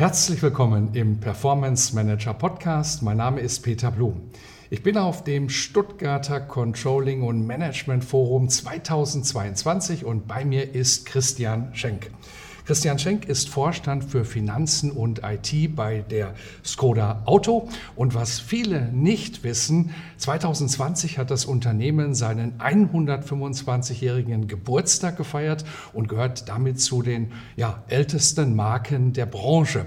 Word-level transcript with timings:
Herzlich 0.00 0.42
willkommen 0.42 0.94
im 0.94 1.20
Performance 1.20 1.94
Manager 1.94 2.32
Podcast. 2.32 3.02
Mein 3.02 3.18
Name 3.18 3.42
ist 3.42 3.60
Peter 3.60 3.90
Blum. 3.90 4.30
Ich 4.70 4.82
bin 4.82 4.96
auf 4.96 5.24
dem 5.24 5.50
Stuttgarter 5.50 6.40
Controlling 6.40 7.20
und 7.20 7.46
Management 7.46 8.02
Forum 8.02 8.48
2022 8.48 10.06
und 10.06 10.26
bei 10.26 10.46
mir 10.46 10.74
ist 10.74 11.04
Christian 11.04 11.74
Schenk. 11.74 12.10
Christian 12.70 13.00
Schenk 13.00 13.28
ist 13.28 13.48
Vorstand 13.48 14.04
für 14.04 14.24
Finanzen 14.24 14.92
und 14.92 15.22
IT 15.24 15.74
bei 15.74 16.04
der 16.08 16.34
Skoda 16.64 17.22
Auto. 17.24 17.68
Und 17.96 18.14
was 18.14 18.38
viele 18.38 18.92
nicht 18.92 19.42
wissen, 19.42 19.92
2020 20.18 21.18
hat 21.18 21.32
das 21.32 21.46
Unternehmen 21.46 22.14
seinen 22.14 22.58
125-jährigen 22.60 24.46
Geburtstag 24.46 25.16
gefeiert 25.16 25.64
und 25.92 26.08
gehört 26.08 26.48
damit 26.48 26.80
zu 26.80 27.02
den 27.02 27.32
ja, 27.56 27.82
ältesten 27.88 28.54
Marken 28.54 29.14
der 29.14 29.26
Branche. 29.26 29.86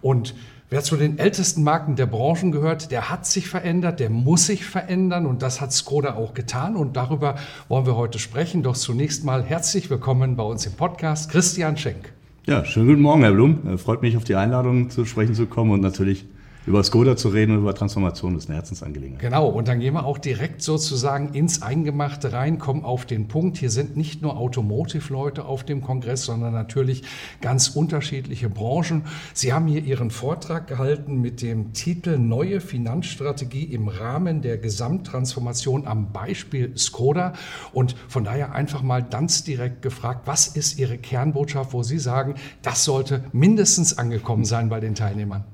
Und 0.00 0.34
Wer 0.70 0.82
zu 0.82 0.96
den 0.96 1.18
ältesten 1.18 1.64
Marken 1.64 1.96
der 1.96 2.06
Branchen 2.06 2.50
gehört, 2.50 2.90
der 2.92 3.10
hat 3.10 3.26
sich 3.26 3.46
verändert, 3.46 4.00
der 4.00 4.08
muss 4.08 4.46
sich 4.46 4.64
verändern 4.64 5.26
und 5.26 5.42
das 5.42 5.60
hat 5.60 5.70
Skoda 5.70 6.14
auch 6.14 6.32
getan 6.32 6.76
und 6.76 6.96
darüber 6.96 7.34
wollen 7.68 7.84
wir 7.84 7.94
heute 7.94 8.18
sprechen. 8.18 8.62
Doch 8.62 8.74
zunächst 8.74 9.22
mal 9.22 9.44
herzlich 9.44 9.90
willkommen 9.90 10.34
bei 10.34 10.44
uns 10.44 10.64
im 10.64 10.72
Podcast 10.72 11.30
Christian 11.30 11.76
Schenk. 11.76 12.14
Ja, 12.44 12.64
schönen 12.64 12.88
guten 12.88 13.02
Morgen, 13.02 13.22
Herr 13.22 13.30
Blum. 13.30 13.60
Äh, 13.68 13.78
freut 13.78 14.02
mich, 14.02 14.16
auf 14.16 14.24
die 14.24 14.34
Einladung 14.34 14.90
zu 14.90 15.04
sprechen 15.04 15.32
zu 15.32 15.46
kommen 15.46 15.70
und 15.70 15.80
natürlich 15.80 16.24
über 16.64 16.84
Skoda 16.84 17.16
zu 17.16 17.28
reden 17.28 17.52
und 17.52 17.62
über 17.62 17.74
Transformation 17.74 18.36
ist 18.36 18.48
eine 18.48 18.56
Herzensangelegenheit. 18.56 19.20
Genau, 19.20 19.48
und 19.48 19.66
dann 19.66 19.80
gehen 19.80 19.94
wir 19.94 20.04
auch 20.04 20.18
direkt 20.18 20.62
sozusagen 20.62 21.34
ins 21.34 21.60
Eingemachte 21.60 22.32
rein, 22.32 22.58
kommen 22.58 22.84
auf 22.84 23.04
den 23.04 23.26
Punkt. 23.26 23.58
Hier 23.58 23.70
sind 23.70 23.96
nicht 23.96 24.22
nur 24.22 24.36
Automotive-Leute 24.36 25.44
auf 25.44 25.64
dem 25.64 25.82
Kongress, 25.82 26.24
sondern 26.24 26.52
natürlich 26.52 27.02
ganz 27.40 27.68
unterschiedliche 27.68 28.48
Branchen. 28.48 29.02
Sie 29.34 29.52
haben 29.52 29.66
hier 29.66 29.82
Ihren 29.82 30.10
Vortrag 30.10 30.68
gehalten 30.68 31.20
mit 31.20 31.42
dem 31.42 31.72
Titel 31.72 32.16
Neue 32.18 32.60
Finanzstrategie 32.60 33.64
im 33.64 33.88
Rahmen 33.88 34.40
der 34.40 34.58
Gesamttransformation 34.58 35.86
am 35.86 36.12
Beispiel 36.12 36.76
Skoda. 36.78 37.32
Und 37.72 37.96
von 38.06 38.22
daher 38.22 38.54
einfach 38.54 38.82
mal 38.82 39.02
ganz 39.02 39.42
direkt 39.42 39.82
gefragt, 39.82 40.22
was 40.26 40.46
ist 40.46 40.78
Ihre 40.78 40.98
Kernbotschaft, 40.98 41.72
wo 41.72 41.82
Sie 41.82 41.98
sagen, 41.98 42.36
das 42.62 42.84
sollte 42.84 43.24
mindestens 43.32 43.98
angekommen 43.98 44.44
sein 44.44 44.68
bei 44.68 44.78
den 44.78 44.94
Teilnehmern? 44.94 45.44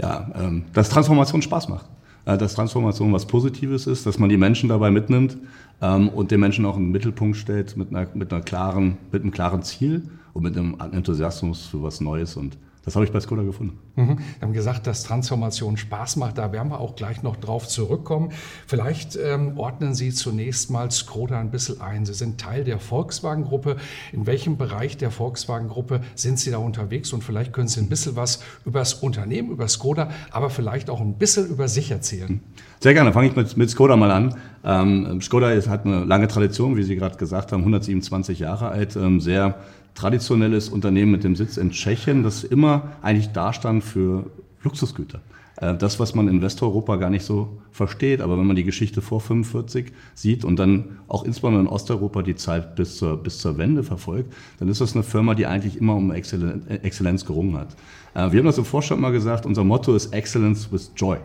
Ja, 0.00 0.30
ähm, 0.34 0.64
dass 0.72 0.88
Transformation 0.88 1.42
Spaß 1.42 1.68
macht. 1.68 1.86
Äh, 2.28 2.36
dass 2.36 2.54
Transformation 2.54 3.12
was 3.12 3.24
Positives 3.26 3.86
ist, 3.86 4.04
dass 4.04 4.18
man 4.18 4.28
die 4.28 4.36
Menschen 4.36 4.68
dabei 4.68 4.90
mitnimmt 4.90 5.38
ähm, 5.80 6.10
und 6.10 6.30
den 6.30 6.40
Menschen 6.40 6.66
auch 6.66 6.76
in 6.76 6.84
den 6.84 6.92
Mittelpunkt 6.92 7.38
stellt 7.38 7.76
mit, 7.78 7.88
einer, 7.88 8.06
mit, 8.12 8.30
einer 8.30 8.42
klaren, 8.42 8.98
mit 9.10 9.22
einem 9.22 9.30
klaren 9.30 9.62
Ziel 9.62 10.02
und 10.34 10.42
mit 10.42 10.56
einem 10.56 10.76
Enthusiasmus 10.92 11.64
für 11.64 11.82
was 11.82 12.02
Neues 12.02 12.36
und 12.36 12.58
das 12.88 12.94
habe 12.94 13.04
ich 13.04 13.12
bei 13.12 13.20
Skoda 13.20 13.42
gefunden. 13.42 13.78
Mhm. 13.96 14.18
Wir 14.18 14.40
haben 14.40 14.54
gesagt, 14.54 14.86
dass 14.86 15.02
Transformation 15.02 15.76
Spaß 15.76 16.16
macht. 16.16 16.38
Da 16.38 16.52
werden 16.52 16.70
wir 16.70 16.80
auch 16.80 16.96
gleich 16.96 17.22
noch 17.22 17.36
drauf 17.36 17.68
zurückkommen. 17.68 18.30
Vielleicht 18.66 19.14
ähm, 19.16 19.58
ordnen 19.58 19.94
Sie 19.94 20.10
zunächst 20.10 20.70
mal 20.70 20.90
Skoda 20.90 21.38
ein 21.38 21.50
bisschen 21.50 21.82
ein. 21.82 22.06
Sie 22.06 22.14
sind 22.14 22.40
Teil 22.40 22.64
der 22.64 22.78
Volkswagen-Gruppe. 22.78 23.76
In 24.12 24.26
welchem 24.26 24.56
Bereich 24.56 24.96
der 24.96 25.10
Volkswagen-Gruppe 25.10 26.00
sind 26.14 26.38
Sie 26.38 26.50
da 26.50 26.56
unterwegs? 26.56 27.12
Und 27.12 27.22
vielleicht 27.22 27.52
können 27.52 27.68
Sie 27.68 27.78
ein 27.78 27.90
bisschen 27.90 28.16
was 28.16 28.42
über 28.64 28.78
das 28.78 28.94
Unternehmen, 28.94 29.50
über 29.50 29.68
Skoda, 29.68 30.08
aber 30.30 30.48
vielleicht 30.48 30.88
auch 30.88 31.02
ein 31.02 31.18
bisschen 31.18 31.46
über 31.46 31.68
sich 31.68 31.90
erzählen. 31.90 32.40
Sehr 32.80 32.94
gerne. 32.94 33.12
Fange 33.12 33.28
ich 33.28 33.36
mit, 33.36 33.54
mit 33.58 33.68
Skoda 33.68 33.96
mal 33.96 34.10
an. 34.10 34.34
Ähm, 34.64 35.20
Skoda 35.20 35.50
ist, 35.52 35.68
hat 35.68 35.84
eine 35.84 36.04
lange 36.04 36.26
Tradition, 36.26 36.76
wie 36.78 36.84
Sie 36.84 36.96
gerade 36.96 37.18
gesagt 37.18 37.52
haben, 37.52 37.60
127 37.60 38.38
Jahre 38.38 38.68
alt, 38.68 38.96
ähm, 38.96 39.20
sehr 39.20 39.56
traditionelles 39.94 40.68
Unternehmen 40.68 41.12
mit 41.12 41.24
dem 41.24 41.36
Sitz 41.36 41.56
in 41.56 41.70
Tschechien, 41.70 42.22
das 42.22 42.44
immer 42.44 42.92
eigentlich 43.02 43.32
dastand 43.32 43.82
für 43.84 44.30
Luxusgüter. 44.62 45.20
Äh, 45.60 45.76
das, 45.76 45.98
was 45.98 46.14
man 46.14 46.28
in 46.28 46.42
Westeuropa 46.42 46.96
gar 46.96 47.10
nicht 47.10 47.24
so 47.24 47.58
versteht, 47.72 48.20
aber 48.20 48.38
wenn 48.38 48.46
man 48.46 48.56
die 48.56 48.64
Geschichte 48.64 49.02
vor 49.02 49.20
45 49.20 49.92
sieht 50.14 50.44
und 50.44 50.58
dann 50.58 50.98
auch 51.08 51.24
insbesondere 51.24 51.62
in 51.62 51.68
Osteuropa 51.68 52.22
die 52.22 52.36
Zeit 52.36 52.76
bis 52.76 52.96
zur, 52.96 53.16
bis 53.16 53.38
zur 53.38 53.58
Wende 53.58 53.82
verfolgt, 53.82 54.32
dann 54.58 54.68
ist 54.68 54.80
das 54.80 54.94
eine 54.94 55.02
Firma, 55.02 55.34
die 55.34 55.46
eigentlich 55.46 55.76
immer 55.76 55.96
um 55.96 56.12
Exzellenz 56.12 57.24
gerungen 57.24 57.56
hat. 57.56 57.76
Äh, 58.14 58.32
wir 58.32 58.38
haben 58.38 58.46
das 58.46 58.58
im 58.58 58.64
Vorstand 58.64 59.00
mal 59.00 59.12
gesagt, 59.12 59.46
unser 59.46 59.64
Motto 59.64 59.94
ist 59.94 60.12
Excellence 60.12 60.70
with 60.70 60.92
Joy. 60.96 61.18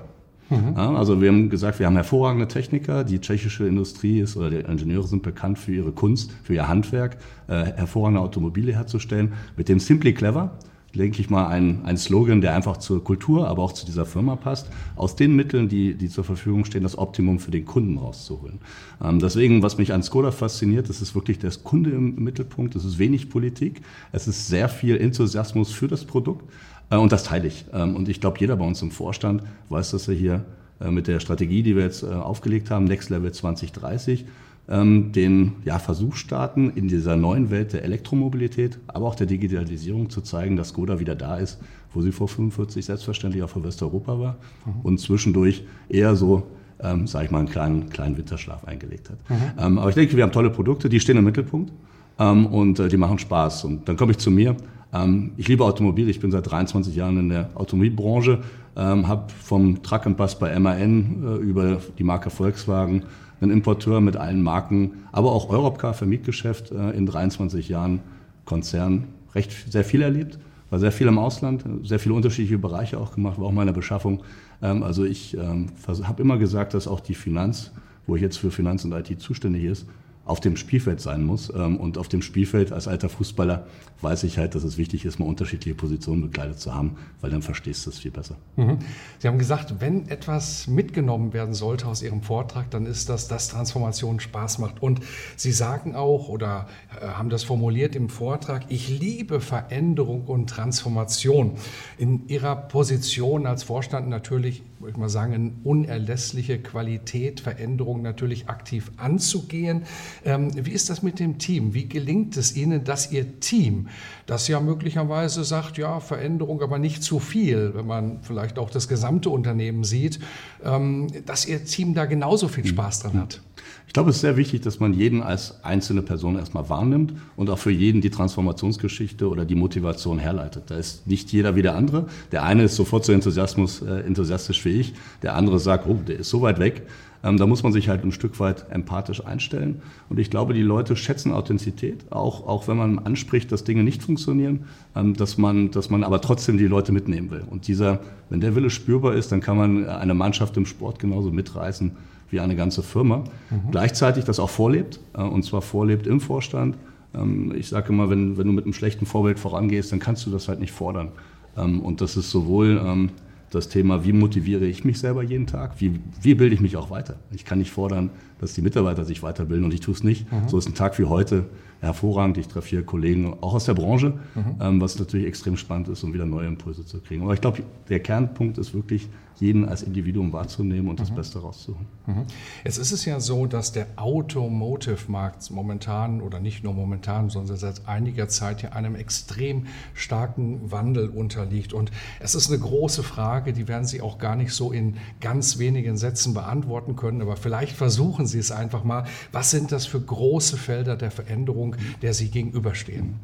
Mhm. 0.50 0.74
Ja, 0.76 0.94
also 0.94 1.22
wir 1.22 1.30
haben 1.30 1.50
gesagt, 1.50 1.80
wir 1.80 1.86
haben 1.86 1.96
hervorragende 1.96 2.48
Techniker. 2.48 3.04
Die 3.04 3.20
tschechische 3.20 3.68
Industrie 3.68 4.20
ist 4.20 4.38
oder 4.38 4.50
die 4.50 4.58
Ingenieure 4.58 5.08
sind 5.08 5.24
bekannt 5.24 5.60
für 5.60 5.74
ihre 5.74 5.92
Kunst, 5.92 6.32
für 6.44 6.54
ihr 6.54 6.68
Handwerk, 6.68 7.18
äh, 7.48 7.66
hervorragende 7.66 8.22
Automobile 8.22 8.74
herzustellen. 8.74 9.34
Mit 9.58 9.70
dem 9.70 9.80
Simply 9.80 10.14
Clever 10.14 10.58
denke 10.96 11.22
ich 11.22 11.30
mal, 11.30 11.48
ein, 11.48 11.84
ein 11.86 11.98
Slogan, 11.98 12.42
der 12.42 12.56
einfach 12.56 12.78
zur 12.78 13.04
Kultur, 13.04 13.48
aber 13.48 13.64
auch 13.64 13.74
zu 13.74 13.86
dieser 13.86 14.06
Firma 14.06 14.36
passt, 14.36 14.70
aus 14.96 15.16
den 15.16 15.36
Mitteln, 15.36 15.68
die, 15.68 15.96
die 15.96 16.10
zur 16.10 16.24
Verfügung 16.24 16.66
stehen, 16.66 16.84
das 16.84 16.98
Optimum 16.98 17.40
für 17.40 17.52
den 17.52 17.66
Kunden 17.66 17.98
rauszuholen. 17.98 18.60
Ähm, 19.04 19.20
deswegen, 19.20 19.64
was 19.64 19.78
mich 19.78 19.92
an 19.94 20.04
Skoda 20.04 20.32
fasziniert, 20.32 20.90
das 20.90 21.02
ist 21.02 21.16
wirklich 21.16 21.40
der 21.40 21.52
Kunde 21.64 21.92
im 21.92 22.16
Mittelpunkt, 22.24 22.76
es 22.76 22.86
ist 22.86 23.00
wenig 23.00 23.30
Politik, 23.30 23.82
es 24.12 24.28
ist 24.28 24.48
sehr 24.48 24.70
viel 24.70 24.98
Enthusiasmus 24.98 25.72
für 25.72 25.88
das 25.88 26.06
Produkt 26.06 26.46
und 26.90 27.12
das 27.12 27.24
teile 27.24 27.48
ich. 27.48 27.66
Ähm, 27.74 27.96
und 27.96 28.10
ich 28.10 28.22
glaube, 28.22 28.40
jeder 28.40 28.56
bei 28.56 28.66
uns 28.66 28.82
im 28.82 28.92
Vorstand 28.92 29.44
weiß, 29.70 29.92
dass 29.92 30.08
er 30.08 30.16
hier 30.16 30.46
äh, 30.80 30.92
mit 30.92 31.08
der 31.08 31.20
Strategie, 31.20 31.64
die 31.64 31.76
wir 31.76 31.84
jetzt 31.84 32.04
äh, 32.04 32.08
aufgelegt 32.08 32.70
haben, 32.70 32.86
Next 32.86 33.10
Level 33.10 33.32
2030, 33.32 34.26
ähm, 34.70 35.12
den 35.12 35.54
ja, 35.66 35.80
Versuch 35.80 36.16
starten, 36.16 36.72
in 36.72 36.88
dieser 36.88 37.18
neuen 37.18 37.50
Welt 37.50 37.74
der 37.74 37.84
Elektromobilität, 37.84 38.80
aber 38.88 39.08
auch 39.08 39.16
der 39.16 39.28
Digitalisierung 39.28 40.10
zu 40.10 40.22
zeigen, 40.22 40.56
dass 40.56 40.70
Skoda 40.70 41.00
wieder 41.00 41.16
da 41.16 41.38
ist, 41.38 41.60
wo 41.94 42.02
sie 42.02 42.12
vor 42.12 42.28
45 42.28 42.86
selbstverständlich 42.86 43.44
auch 43.44 43.50
für 43.50 43.64
Westeuropa 43.64 44.20
war 44.20 44.38
mhm. 44.66 44.82
und 44.84 45.00
zwischendurch 45.00 45.64
eher 45.90 46.16
so, 46.16 46.44
ähm, 46.80 47.08
sage 47.08 47.26
ich 47.26 47.32
mal, 47.32 47.40
einen 47.40 47.50
kleinen, 47.50 47.90
kleinen 47.90 48.18
Winterschlaf 48.18 48.66
eingelegt 48.66 49.10
hat. 49.10 49.18
Mhm. 49.30 49.36
Ähm, 49.60 49.78
aber 49.80 49.90
ich 49.90 49.96
denke, 49.96 50.16
wir 50.16 50.24
haben 50.24 50.32
tolle 50.32 50.50
Produkte, 50.50 50.90
die 50.90 51.00
stehen 51.00 51.18
im 51.18 51.26
Mittelpunkt 51.26 51.72
ähm, 52.20 52.46
und 52.46 52.80
äh, 52.80 52.88
die 52.88 52.98
machen 52.98 53.20
Spaß. 53.20 53.66
Und 53.66 53.88
dann 53.88 53.98
komme 53.98 54.12
ich 54.12 54.18
zu 54.18 54.32
mir. 54.32 54.56
Ähm, 54.94 55.32
ich 55.38 55.48
liebe 55.48 55.66
Automobil, 55.66 56.10
ich 56.10 56.20
bin 56.20 56.32
seit 56.32 56.50
23 56.50 56.96
Jahren 56.96 57.18
in 57.18 57.30
der 57.30 57.50
Automobilbranche, 57.56 58.40
ähm, 58.76 59.08
habe 59.08 59.32
vom 59.32 59.82
Truck 59.82 60.06
and 60.06 60.18
Bus 60.18 60.38
bei 60.38 60.58
MAN 60.60 61.24
äh, 61.24 61.36
über 61.38 61.80
die 61.98 62.04
Marke 62.04 62.30
Volkswagen 62.30 63.04
einen 63.42 63.52
Importeur 63.52 64.02
mit 64.02 64.16
allen 64.16 64.42
Marken, 64.42 64.92
aber 65.12 65.32
auch 65.32 65.50
Europcar 65.50 65.94
für 65.94 66.06
Mietgeschäft 66.06 66.72
äh, 66.72 66.92
in 66.92 67.06
23 67.06 67.68
Jahren 67.70 68.00
Konzern 68.46 69.06
recht 69.36 69.72
sehr 69.72 69.84
viel 69.84 70.02
erlebt, 70.02 70.38
war 70.70 70.80
sehr 70.80 70.92
viel 70.92 71.08
im 71.08 71.18
Ausland, 71.18 71.64
sehr 71.84 72.00
viele 72.00 72.16
unterschiedliche 72.16 72.58
Bereiche 72.58 73.00
auch 73.00 73.16
gemacht, 73.16 73.40
war 73.40 73.48
auch 73.48 73.52
meine 73.52 73.74
Beschaffung. 73.74 74.22
Ähm, 74.62 74.84
also 74.84 75.06
ich 75.06 75.36
habe 75.38 76.22
immer 76.22 76.38
gesagt, 76.38 76.74
dass 76.74 76.88
auch 76.88 77.00
die 77.00 77.16
Finanz, 77.16 77.72
wo 78.06 78.16
ich 78.16 78.22
jetzt 78.22 78.38
für 78.38 78.52
Finanz 78.52 78.86
und 78.86 78.92
IT 78.92 79.20
zuständig 79.20 79.64
ist, 79.64 79.88
auf 80.26 80.40
dem 80.40 80.56
Spielfeld 80.56 81.02
sein 81.02 81.24
muss. 81.24 81.52
Ähm, 81.54 81.78
und 81.78 81.98
auf 81.98 82.08
dem 82.08 82.22
Spielfeld 82.22 82.72
als 82.72 82.88
alter 82.88 83.10
Fußballer 83.10 83.68
weiß 84.02 84.24
ich 84.24 84.38
halt, 84.38 84.56
dass 84.56 84.64
es 84.64 84.78
wichtig 84.78 85.06
ist, 85.06 85.20
mal 85.20 85.26
unterschiedliche 85.26 85.76
Positionen 85.76 86.22
bekleidet 86.22 86.60
zu 86.60 86.74
haben, 86.74 86.98
weil 87.22 87.32
dann 87.32 87.42
verstehst 87.42 87.86
du 87.86 87.90
es 87.90 88.00
viel 88.00 88.12
besser. 88.12 88.36
Mhm. 88.56 88.80
Sie 89.20 89.28
haben 89.28 89.38
gesagt, 89.38 89.76
wenn 89.80 90.08
etwas 90.10 90.68
mitgenommen 90.68 91.34
werden 91.34 91.54
sollte 91.54 91.88
aus 91.88 92.02
Ihrem 92.02 92.22
Vortrag, 92.22 92.70
dann 92.72 92.86
ist 92.86 93.10
das, 93.10 93.28
dass 93.28 93.50
Transformation 93.50 94.20
Spaß 94.20 94.60
macht. 94.60 94.82
Und 94.82 95.02
Sie 95.36 95.52
sagen 95.52 95.96
auch 95.96 96.30
oder 96.30 96.68
äh, 97.02 97.08
haben 97.08 97.30
das 97.30 97.44
formuliert 97.44 97.96
im 97.96 98.10
Vortrag, 98.10 98.66
ich 98.70 98.90
liebe 98.90 99.40
Veränderung 99.40 100.26
und 100.26 100.50
Transformation. 100.50 101.54
In 101.98 102.28
Ihrer 102.28 102.56
Position 102.56 103.46
als 103.46 103.64
Vorstand 103.64 104.10
natürlich, 104.10 104.64
würde 104.80 104.92
ich 104.92 104.98
mal 104.98 105.10
sagen, 105.10 105.34
eine 105.34 105.52
unerlässliche 105.64 106.60
Qualität, 106.60 107.40
Veränderung 107.40 108.02
natürlich 108.02 108.50
aktiv 108.50 108.92
anzugehen. 108.98 109.84
Ähm, 110.26 110.52
wie 110.66 110.72
ist 110.72 110.90
das 110.90 111.04
mit 111.04 111.20
dem 111.20 111.38
Team? 111.38 111.74
Wie 111.74 111.88
gelingt 111.88 112.38
es 112.38 112.56
Ihnen, 112.56 112.84
dass 112.84 113.12
Ihr 113.12 113.40
Team, 113.40 113.88
das 114.26 114.48
ja 114.48 114.60
möglicherweise 114.60 115.44
sagt, 115.44 115.78
ja, 115.78 116.00
Veränderung, 116.00 116.62
aber 116.62 116.80
nicht 116.80 117.04
zu 117.04 117.20
viel, 117.20 117.74
wenn 117.76 117.88
man 117.88 118.20
vielleicht 118.22 118.60
auch 118.60 118.70
das 118.70 118.88
gesamte 118.88 119.30
Unternehmen 119.30 119.84
sieht, 119.84 120.20
ähm, 120.64 121.08
dass 121.26 121.46
Ihr 121.46 121.64
Team 121.66 121.94
da 121.94 122.06
genauso 122.06 122.48
viel 122.48 122.66
Spaß 122.66 123.02
dran 123.02 123.20
hat? 123.20 123.42
Ich 123.88 123.94
glaube, 123.94 124.10
es 124.10 124.16
ist 124.16 124.22
sehr 124.22 124.38
wichtig, 124.38 124.62
dass 124.62 124.80
man 124.80 124.94
jeden 124.94 125.22
als 125.22 125.64
einzelne 125.64 126.02
Person 126.02 126.36
erstmal 126.36 126.68
wahrnimmt 126.68 127.14
und 127.36 127.50
auch 127.52 127.60
für 127.60 127.70
jeden 127.70 128.02
die 128.02 128.10
Transformationsgeschichte 128.10 129.30
oder 129.30 129.46
die 129.46 129.56
Motivation 129.56 130.18
herleitet. 130.18 130.64
Da 130.68 130.78
ist 130.78 131.06
nicht 131.06 131.32
jeder 131.32 131.56
wie 131.56 131.62
der 131.62 131.76
andere. 131.76 132.08
Der 132.32 132.44
eine 132.44 132.64
ist 132.64 132.76
sofort 132.76 133.06
so 133.06 133.12
äh, 133.12 133.16
enthusiastisch 133.16 134.66
wie 134.66 134.70
ich. 134.70 134.94
Der 135.22 135.36
andere 135.36 135.60
sagt, 135.60 135.86
oh, 135.88 136.00
der 136.08 136.20
ist 136.20 136.30
so 136.30 136.42
weit 136.42 136.60
weg. 136.60 136.88
Ähm, 137.24 137.38
da 137.38 137.48
muss 137.48 137.64
man 137.64 137.72
sich 137.72 137.90
halt 137.90 138.04
ein 138.04 138.12
Stück 138.12 138.40
weit 138.40 138.66
empathisch 138.70 139.26
einstellen. 139.26 139.82
Und 140.10 140.20
ich 140.20 140.30
glaube, 140.30 140.54
die 140.54 140.62
Leute 140.62 140.96
schätzen 140.96 141.32
Authentizität, 141.32 142.12
auch, 142.12 142.48
auch 142.48 142.68
wenn 142.68 142.78
man 142.78 143.00
anspricht, 143.00 143.52
dass 143.52 143.64
Dinge 143.64 143.84
nicht 143.84 144.04
funktionieren, 144.04 144.66
ähm, 144.96 145.16
dass, 145.16 145.38
man, 145.38 145.72
dass 145.72 145.90
man 145.90 146.04
aber 146.04 146.22
trotzdem 146.22 146.58
die 146.58 146.68
Leute 146.68 146.92
mitnehmen 146.92 147.32
will. 147.32 147.44
Und 147.50 147.68
dieser, 147.68 148.02
wenn 148.30 148.42
der 148.42 148.56
Wille 148.56 148.70
spürbar 148.70 149.14
ist, 149.14 149.32
dann 149.32 149.40
kann 149.40 149.58
man 149.58 149.88
eine 149.88 150.14
Mannschaft 150.14 150.58
im 150.58 150.66
Sport 150.66 151.00
genauso 151.00 151.32
mitreißen 151.32 151.92
wie 152.30 152.40
eine 152.40 152.56
ganze 152.56 152.84
Firma. 152.84 153.24
Mhm. 153.50 153.72
Gleichzeitig 153.72 154.26
das 154.26 154.40
auch 154.40 154.50
vorlebt, 154.50 155.00
äh, 155.14 155.22
und 155.22 155.44
zwar 155.44 155.62
vorlebt 155.62 156.08
im 156.08 156.20
Vorstand. 156.20 156.76
Ähm, 157.16 157.54
ich 157.56 157.70
sage 157.70 157.94
immer, 157.94 158.10
wenn, 158.10 158.38
wenn 158.38 158.48
du 158.48 158.54
mit 158.54 158.66
einem 158.66 158.74
schlechten 158.74 159.06
Vorbild 159.06 159.40
vorangehst, 159.40 159.92
dann 159.92 160.00
kannst 160.00 160.26
du 160.26 160.32
das 160.32 160.50
halt 160.50 160.60
nicht 160.60 160.74
fordern. 160.74 161.10
Ähm, 161.56 161.80
und 161.80 162.02
das 162.02 162.18
ist 162.18 162.32
sowohl 162.32 162.82
ähm, 162.84 163.10
das 163.54 163.70
Thema, 163.70 164.04
wie 164.04 164.14
motiviere 164.14 164.66
ich 164.66 164.84
mich 164.84 165.00
selber 165.00 165.24
jeden 165.24 165.48
Tag, 165.48 165.80
wie, 165.80 166.00
wie 166.22 166.36
bilde 166.36 166.56
ich 166.56 166.62
mich 166.62 166.76
auch 166.76 166.90
weiter. 166.90 167.18
Ich 167.32 167.46
kann 167.46 167.60
nicht 167.60 167.72
fordern, 167.72 168.10
dass 168.40 168.54
die 168.54 168.62
Mitarbeiter 168.62 169.06
sich 169.06 169.22
weiterbilden 169.22 169.66
und 169.66 169.74
ich 169.74 169.80
tue 169.80 169.94
es 169.94 170.04
nicht. 170.04 170.32
Mhm. 170.32 170.50
So 170.50 170.58
ist 170.58 170.68
ein 170.68 170.74
Tag 170.74 170.98
wie 170.98 171.06
heute 171.06 171.46
hervorragend. 171.84 172.38
Ich 172.38 172.48
treffe 172.48 172.70
hier 172.70 172.86
Kollegen 172.86 173.36
auch 173.42 173.54
aus 173.54 173.66
der 173.66 173.74
Branche, 173.74 174.14
mhm. 174.36 174.56
ähm, 174.60 174.82
was 174.82 174.98
natürlich 174.98 175.28
extrem 175.28 175.58
spannend 175.58 175.90
ist, 175.90 176.04
um 176.04 176.14
wieder 176.14 176.26
neue 176.26 176.48
Impulse 176.48 176.86
zu 176.86 177.00
kriegen. 177.00 177.24
Aber 177.24 177.34
ich 177.34 177.42
glaube, 177.42 177.64
der 177.90 178.00
Kernpunkt 178.00 178.58
ist 178.58 178.74
wirklich, 178.74 179.10
jeden 179.40 179.68
als 179.68 179.84
Individuum 179.84 180.32
wahrzunehmen 180.32 180.88
und 180.88 181.00
mhm. 181.00 181.04
das 181.04 181.12
Beste 181.12 181.40
rauszuholen. 181.40 181.88
Mhm. 182.06 182.26
Jetzt 182.64 182.78
ist 182.78 182.92
es 182.92 183.06
ja 183.06 183.20
so, 183.20 183.46
dass 183.46 183.72
der 183.72 183.88
Automotive-Markt 183.96 185.52
momentan 185.52 186.22
oder 186.22 186.40
nicht 186.40 186.64
nur 186.64 186.74
momentan, 186.74 187.30
sondern 187.30 187.58
seit 187.58 187.88
einiger 187.88 188.28
Zeit 188.28 188.62
ja 188.62 188.70
einem 188.70 188.96
extrem 188.96 189.68
starken 189.94 190.72
Wandel 190.72 191.10
unterliegt. 191.10 191.74
Und 191.74 191.92
es 192.20 192.36
ist 192.36 192.50
eine 192.50 192.60
große 192.60 193.04
Frage, 193.04 193.54
die 193.54 193.68
werden 193.68 193.86
Sie 193.86 194.02
auch 194.02 194.18
gar 194.18 194.36
nicht 194.36 194.54
so 194.54 194.72
in 194.72 194.98
ganz 195.20 195.58
wenigen 195.58 195.98
Sätzen 195.98 196.34
beantworten 196.34 196.96
können, 196.96 197.22
aber 197.22 197.36
vielleicht 197.36 197.76
versuchen 197.76 198.28
Sie 198.28 198.40
es 198.40 198.52
einfach 198.52 198.84
mal. 198.84 199.06
Was 199.32 199.52
sind 199.52 199.72
das 199.72 199.86
für 199.86 200.00
große 200.00 200.58
Felder 200.58 200.96
der 200.96 201.12
Veränderung, 201.12 201.73
der 202.02 202.14
Sie 202.14 202.30
gegenüberstehen? 202.30 203.16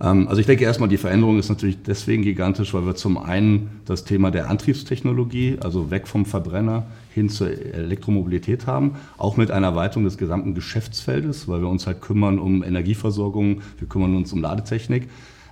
Ähm, 0.00 0.28
also 0.28 0.40
ich 0.40 0.46
denke 0.46 0.64
erstmal, 0.64 0.88
die 0.88 0.96
Veränderung 0.96 1.38
ist 1.38 1.48
natürlich 1.48 1.82
deswegen 1.82 2.22
gigantisch, 2.22 2.74
weil 2.74 2.86
wir 2.86 2.94
zum 2.94 3.18
einen 3.18 3.80
das 3.84 4.04
Thema 4.04 4.30
der 4.30 4.48
Antriebstechnologie, 4.50 5.58
also 5.62 5.90
weg 5.90 6.06
vom 6.06 6.24
Verbrenner 6.24 6.86
hin 7.14 7.28
zur 7.28 7.50
Elektromobilität 7.50 8.66
haben, 8.66 8.96
auch 9.16 9.36
mit 9.36 9.50
einer 9.50 9.68
Erweiterung 9.68 10.04
des 10.04 10.18
gesamten 10.18 10.54
Geschäftsfeldes, 10.54 11.48
weil 11.48 11.60
wir 11.60 11.68
uns 11.68 11.86
halt 11.86 12.00
kümmern 12.00 12.38
um 12.38 12.62
Energieversorgung, 12.62 13.62
wir 13.78 13.88
kümmern 13.88 14.16
uns 14.16 14.32
um 14.32 14.40
Ladetechnik. 14.40 15.08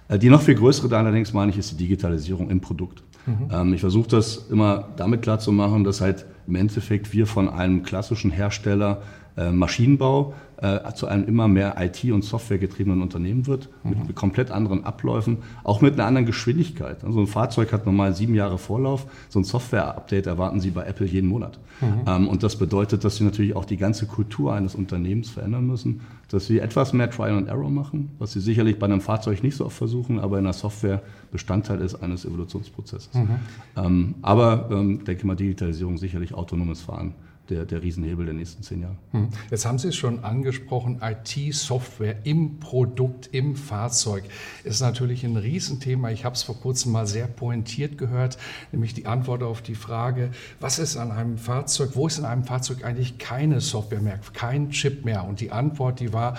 Äh, 0.09 0.19
die 0.19 0.31
noch 0.31 0.43
viel 0.43 0.55
größere 0.55 0.89
da 0.89 0.99
allerdings, 0.99 1.33
meine 1.33 1.51
ich, 1.51 1.59
ist 1.59 1.73
die 1.73 1.77
Digitalisierung 1.77 2.51
im 2.51 2.61
Produkt. 2.61 3.03
Mhm. 3.27 3.49
Ähm, 3.53 3.75
ich 3.75 3.81
versuche 3.81 4.09
das 4.09 4.47
immer 4.51 4.89
damit 4.97 5.23
klarzumachen, 5.23 5.83
dass 5.83 6.01
halt 6.01 6.27
im 6.47 6.55
Endeffekt 6.55 7.13
wir 7.13 7.27
von 7.27 7.49
einem 7.49 7.83
klassischen 7.83 8.31
Hersteller 8.31 9.03
äh, 9.37 9.51
Maschinenbau 9.51 10.35
äh, 10.59 10.93
zu 10.95 11.07
einem 11.07 11.25
immer 11.27 11.49
mehr 11.49 11.77
IT- 11.79 12.11
und 12.13 12.25
Softwaregetriebenen 12.25 13.03
Unternehmen 13.03 13.47
wird, 13.47 13.69
mhm. 13.83 13.91
mit, 13.91 14.07
mit, 14.09 14.17
komplett 14.17 14.51
anderen 14.51 14.85
Abläufen, 14.85 15.39
auch 15.65 15.81
mit 15.81 15.95
einer 15.95 16.07
anderen 16.07 16.27
Geschwindigkeit. 16.27 17.05
Also 17.05 17.21
ein 17.21 17.27
Fahrzeug 17.27 17.73
hat 17.73 17.87
normal 17.87 18.15
sieben 18.15 18.35
Jahre 18.35 18.59
Vorlauf, 18.59 19.07
so 19.29 19.39
ein 19.39 19.45
Software-Update 19.45 20.27
erwarten 20.27 20.61
Sie 20.61 20.71
bei 20.71 20.85
Apple 20.85 21.07
jeden 21.07 21.29
Monat. 21.29 21.59
Mhm. 21.81 21.87
Ähm, 22.07 22.29
und 22.29 22.43
das 22.43 22.57
bedeutet, 22.57 23.05
dass 23.05 23.17
Sie 23.17 23.25
natürlich 23.25 23.55
auch 23.55 23.65
die 23.65 23.77
ganze 23.77 24.07
Kultur 24.07 24.55
eines 24.55 24.75
Unternehmens 24.75 25.31
verändern 25.31 25.67
müssen, 25.67 26.01
dass 26.31 26.47
Sie 26.47 26.59
etwas 26.59 26.93
mehr 26.93 27.11
Trial 27.11 27.37
and 27.37 27.49
Error 27.49 27.71
machen, 27.71 28.11
was 28.19 28.33
Sie 28.33 28.41
sicherlich 28.41 28.79
bei 28.79 28.87
einem 28.87 29.01
Fahrzeug 29.01 29.43
nicht 29.43 29.57
so 29.57 29.67
oft 29.67 29.77
versuchen, 29.77 30.19
aber 30.19 30.39
in 30.39 30.45
der 30.45 30.53
Software 30.53 31.03
Bestandteil 31.31 31.81
ist 31.81 31.97
eines 31.97 32.25
Evolutionsprozesses. 32.25 33.13
Mhm. 33.15 33.29
Ähm, 33.77 34.15
aber 34.23 34.69
ähm, 34.71 35.05
denke 35.05 35.27
mal, 35.27 35.37
Digitalisierung 35.37 35.99
sicherlich 35.99 36.35
autonomes 36.35 36.81
Fahren 36.81 37.15
der, 37.49 37.65
der 37.65 37.83
Riesenhebel 37.83 38.27
der 38.27 38.35
nächsten 38.35 38.63
zehn 38.63 38.83
Jahre. 38.83 38.97
Hm. 39.13 39.29
Jetzt 39.51 39.67
haben 39.67 39.79
Sie 39.79 39.89
es 39.89 39.97
schon 39.97 40.25
angesprochen, 40.25 41.01
IT-Software 41.03 42.17
im 42.25 42.59
Produkt, 42.59 43.29
im 43.33 43.57
Fahrzeug 43.57 44.25
ist 44.65 44.81
natürlich 44.81 45.25
ein 45.25 45.37
Riesenthema. 45.37 46.11
Ich 46.11 46.25
habe 46.25 46.35
es 46.35 46.43
vor 46.43 46.59
kurzem 46.59 46.93
mal 46.93 47.07
sehr 47.07 47.27
pointiert 47.27 47.99
gehört, 47.99 48.39
nämlich 48.73 48.95
die 48.95 49.07
Antwort 49.07 49.43
auf 49.43 49.63
die 49.63 49.75
Frage, 49.75 50.31
was 50.61 50.79
ist 50.79 50.97
an 50.97 51.11
einem 51.11 51.39
Fahrzeug, 51.39 51.91
wo 51.95 52.07
ist 52.07 52.19
in 52.19 52.25
einem 52.25 52.45
Fahrzeug 52.45 52.85
eigentlich 52.85 53.19
keine 53.19 53.61
Software 53.61 54.01
mehr, 54.01 54.21
kein 54.33 54.71
Chip 54.71 55.05
mehr? 55.05 55.25
Und 55.25 55.41
die 55.41 55.53
Antwort, 55.53 56.01
die 56.01 56.13
war, 56.13 56.37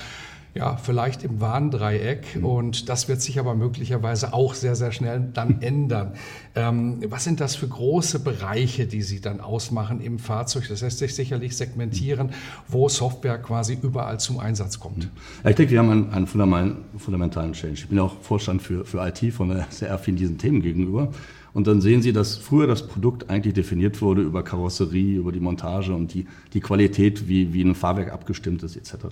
ja, 0.58 0.76
vielleicht 0.78 1.24
im 1.24 1.40
Warndreieck. 1.40 2.36
Mhm. 2.36 2.46
Und 2.46 2.90
das 2.90 3.08
wird 3.08 3.22
sich 3.22 3.40
aber 3.40 3.56
möglicherweise 3.56 4.34
auch 4.34 4.54
sehr, 4.54 4.76
sehr 4.76 4.92
schnell 4.92 5.30
dann 5.34 5.62
ändern. 5.62 6.14
Ähm, 6.56 7.00
was 7.08 7.24
sind 7.24 7.40
das 7.40 7.56
für 7.56 7.68
große 7.68 8.20
Bereiche, 8.20 8.88
die 8.88 9.04
Sie 9.04 9.22
dann 9.22 9.40
ausmachen 9.40 10.02
im 10.02 10.18
Fahrzeug? 10.20 10.68
Das 10.68 10.82
lässt 10.82 10.98
sich 10.98 11.14
sicherlich 11.14 11.56
segmentieren, 11.56 12.32
wo 12.68 12.90
Software 12.90 13.38
quasi 13.38 13.78
überall 13.80 14.20
zum 14.20 14.40
Einsatz 14.40 14.80
kommt. 14.80 15.10
Ja, 15.44 15.52
ich 15.52 15.56
denke, 15.56 15.72
wir 15.72 15.80
haben 15.80 16.12
einen, 16.12 16.54
einen 16.54 16.78
fundamentalen 16.98 17.54
Change. 17.54 17.74
Ich 17.74 17.88
bin 17.88 18.00
auch 18.00 18.20
Vorstand 18.22 18.62
für, 18.62 18.84
für 18.84 19.06
IT, 19.08 19.34
von 19.34 19.50
daher 19.50 19.68
sehr 19.70 19.94
affin 19.94 20.16
diesen 20.16 20.38
Themen 20.38 20.62
gegenüber. 20.62 21.12
Und 21.58 21.66
dann 21.66 21.82
sehen 21.82 22.04
Sie, 22.04 22.14
dass 22.14 22.38
früher 22.38 22.68
das 22.68 22.86
Produkt 22.86 23.32
eigentlich 23.32 23.56
definiert 23.56 24.00
wurde 24.00 24.22
über 24.22 24.44
Karosserie, 24.44 25.18
über 25.18 25.32
die 25.32 25.40
Montage 25.40 25.92
und 25.92 26.14
die, 26.14 26.28
die 26.54 26.60
Qualität, 26.60 27.28
wie, 27.28 27.52
wie 27.52 27.64
ein 27.64 27.74
Fahrwerk 27.74 28.14
abgestimmt 28.14 28.62
ist 28.62 28.76
etc. 28.76 29.08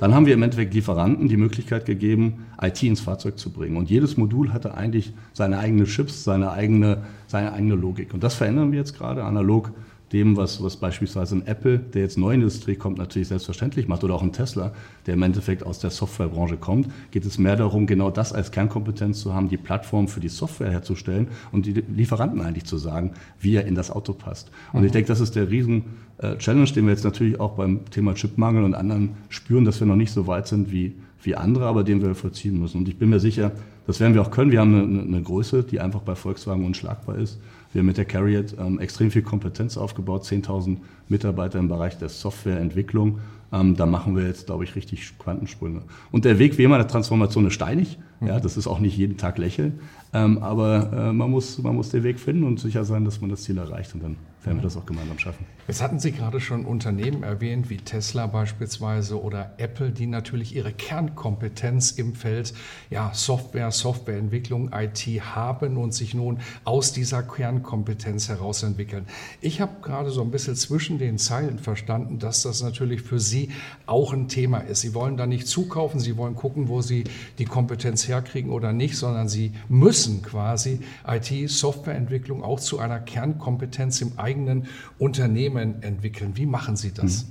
Dann 0.00 0.12
haben 0.12 0.26
wir 0.26 0.34
im 0.34 0.42
Endeffekt 0.42 0.74
Lieferanten 0.74 1.28
die 1.28 1.36
Möglichkeit 1.36 1.86
gegeben, 1.86 2.46
IT 2.60 2.82
ins 2.82 3.00
Fahrzeug 3.00 3.38
zu 3.38 3.50
bringen. 3.50 3.76
Und 3.76 3.90
jedes 3.90 4.16
Modul 4.16 4.52
hatte 4.52 4.74
eigentlich 4.74 5.12
seine 5.34 5.60
eigenen 5.60 5.86
Chips, 5.86 6.24
seine 6.24 6.50
eigene, 6.50 7.04
seine 7.28 7.52
eigene 7.52 7.76
Logik. 7.76 8.12
Und 8.12 8.24
das 8.24 8.34
verändern 8.34 8.72
wir 8.72 8.80
jetzt 8.80 8.98
gerade 8.98 9.22
analog 9.22 9.70
dem, 10.14 10.36
was, 10.36 10.62
was 10.62 10.76
beispielsweise 10.76 11.34
ein 11.34 11.46
Apple, 11.46 11.78
der 11.78 12.02
jetzt 12.02 12.16
neu 12.16 12.32
in 12.32 12.40
die 12.40 12.44
Industrie 12.44 12.76
kommt, 12.76 12.98
natürlich 12.98 13.28
selbstverständlich 13.28 13.88
macht, 13.88 14.04
oder 14.04 14.14
auch 14.14 14.22
ein 14.22 14.32
Tesla, 14.32 14.72
der 15.06 15.14
im 15.14 15.22
Endeffekt 15.22 15.66
aus 15.66 15.80
der 15.80 15.90
Softwarebranche 15.90 16.56
kommt, 16.56 16.88
geht 17.10 17.26
es 17.26 17.36
mehr 17.36 17.56
darum, 17.56 17.86
genau 17.86 18.10
das 18.10 18.32
als 18.32 18.52
Kernkompetenz 18.52 19.20
zu 19.20 19.34
haben, 19.34 19.48
die 19.48 19.56
Plattform 19.56 20.06
für 20.06 20.20
die 20.20 20.28
Software 20.28 20.70
herzustellen 20.70 21.26
und 21.50 21.66
die 21.66 21.72
Lieferanten 21.72 22.40
eigentlich 22.40 22.64
zu 22.64 22.78
sagen, 22.78 23.10
wie 23.40 23.56
er 23.56 23.66
in 23.66 23.74
das 23.74 23.90
Auto 23.90 24.12
passt. 24.12 24.52
Und 24.72 24.80
mhm. 24.80 24.86
ich 24.86 24.92
denke, 24.92 25.08
das 25.08 25.18
ist 25.18 25.34
der 25.34 25.50
riesen 25.50 25.84
äh, 26.18 26.36
Challenge, 26.36 26.70
den 26.70 26.84
wir 26.84 26.92
jetzt 26.92 27.04
natürlich 27.04 27.40
auch 27.40 27.56
beim 27.56 27.84
Thema 27.90 28.14
Chipmangel 28.14 28.62
und 28.62 28.74
anderen 28.74 29.16
spüren, 29.28 29.64
dass 29.64 29.80
wir 29.80 29.86
noch 29.88 29.96
nicht 29.96 30.12
so 30.12 30.28
weit 30.28 30.46
sind 30.46 30.70
wie, 30.70 30.94
wie 31.22 31.34
andere, 31.34 31.66
aber 31.66 31.82
den 31.82 32.00
wir 32.00 32.14
vollziehen 32.14 32.60
müssen. 32.60 32.78
Und 32.78 32.88
ich 32.88 32.98
bin 32.98 33.10
mir 33.10 33.18
sicher, 33.18 33.50
das 33.88 33.98
werden 33.98 34.14
wir 34.14 34.22
auch 34.22 34.30
können. 34.30 34.52
Wir 34.52 34.60
haben 34.60 34.74
eine, 34.74 35.02
eine 35.02 35.22
Größe, 35.22 35.64
die 35.64 35.80
einfach 35.80 36.00
bei 36.00 36.14
Volkswagen 36.14 36.64
unschlagbar 36.64 37.18
ist. 37.18 37.40
Wir 37.74 37.80
haben 37.80 37.86
mit 37.86 37.98
der 37.98 38.04
Carriot 38.04 38.54
ähm, 38.56 38.78
extrem 38.78 39.10
viel 39.10 39.22
Kompetenz 39.22 39.76
aufgebaut, 39.76 40.22
10.000 40.22 40.76
Mitarbeiter 41.08 41.58
im 41.58 41.68
Bereich 41.68 41.98
der 41.98 42.08
Softwareentwicklung. 42.08 43.18
Ähm, 43.52 43.76
da 43.76 43.84
machen 43.84 44.16
wir 44.16 44.28
jetzt, 44.28 44.46
glaube 44.46 44.62
ich, 44.62 44.76
richtig 44.76 45.18
Quantensprünge. 45.18 45.82
Und 46.12 46.24
der 46.24 46.38
Weg 46.38 46.56
wie 46.56 46.62
immer 46.62 46.78
der 46.78 46.86
Transformation 46.86 47.46
ist 47.48 47.54
steinig. 47.54 47.98
Ja, 48.20 48.38
das 48.38 48.56
ist 48.56 48.68
auch 48.68 48.78
nicht 48.78 48.96
jeden 48.96 49.16
Tag 49.16 49.38
lächeln. 49.38 49.80
Ähm, 50.12 50.38
aber 50.38 50.92
äh, 50.92 51.12
man, 51.12 51.32
muss, 51.32 51.60
man 51.60 51.74
muss 51.74 51.90
den 51.90 52.04
Weg 52.04 52.20
finden 52.20 52.44
und 52.44 52.60
sicher 52.60 52.84
sein, 52.84 53.04
dass 53.04 53.20
man 53.20 53.28
das 53.28 53.42
Ziel 53.42 53.58
erreicht. 53.58 53.92
Und 53.92 54.04
dann 54.04 54.16
werden 54.44 54.58
wir 54.58 54.62
das 54.62 54.76
auch 54.76 54.86
gemeinsam 54.86 55.18
schaffen. 55.18 55.46
Jetzt 55.66 55.80
hatten 55.80 55.98
Sie 55.98 56.12
gerade 56.12 56.40
schon 56.40 56.66
Unternehmen 56.66 57.22
erwähnt, 57.22 57.70
wie 57.70 57.78
Tesla 57.78 58.26
beispielsweise 58.26 59.22
oder 59.22 59.54
Apple, 59.56 59.90
die 59.90 60.06
natürlich 60.06 60.54
ihre 60.54 60.72
Kernkompetenz 60.72 61.92
im 61.92 62.14
Feld 62.14 62.52
ja, 62.90 63.12
Software, 63.14 63.70
Softwareentwicklung, 63.70 64.72
IT 64.74 65.06
haben 65.34 65.78
und 65.78 65.94
sich 65.94 66.12
nun 66.12 66.40
aus 66.64 66.92
dieser 66.92 67.22
Kernkompetenz 67.22 68.28
heraus 68.28 68.62
entwickeln. 68.62 69.06
Ich 69.40 69.62
habe 69.62 69.80
gerade 69.80 70.10
so 70.10 70.20
ein 70.20 70.30
bisschen 70.30 70.54
zwischen 70.54 70.98
den 70.98 71.16
Zeilen 71.16 71.58
verstanden, 71.58 72.18
dass 72.18 72.42
das 72.42 72.62
natürlich 72.62 73.00
für 73.00 73.18
Sie 73.18 73.50
auch 73.86 74.12
ein 74.12 74.28
Thema 74.28 74.58
ist. 74.58 74.82
Sie 74.82 74.92
wollen 74.92 75.16
da 75.16 75.26
nicht 75.26 75.48
zukaufen, 75.48 75.98
Sie 75.98 76.18
wollen 76.18 76.34
gucken, 76.34 76.68
wo 76.68 76.82
Sie 76.82 77.04
die 77.38 77.46
Kompetenz 77.46 78.06
herkriegen 78.06 78.50
oder 78.50 78.74
nicht, 78.74 78.98
sondern 78.98 79.28
Sie 79.28 79.52
müssen 79.68 80.20
quasi 80.20 80.80
IT, 81.06 81.48
Softwareentwicklung 81.48 82.42
auch 82.42 82.60
zu 82.60 82.78
einer 82.78 83.00
Kernkompetenz 83.00 84.02
im 84.02 84.18
eigenen 84.18 84.33
eigenen 84.34 84.66
Unternehmen 84.98 85.82
entwickeln. 85.82 86.32
Wie 86.34 86.46
machen 86.46 86.76
Sie 86.76 86.92
das? 86.92 87.26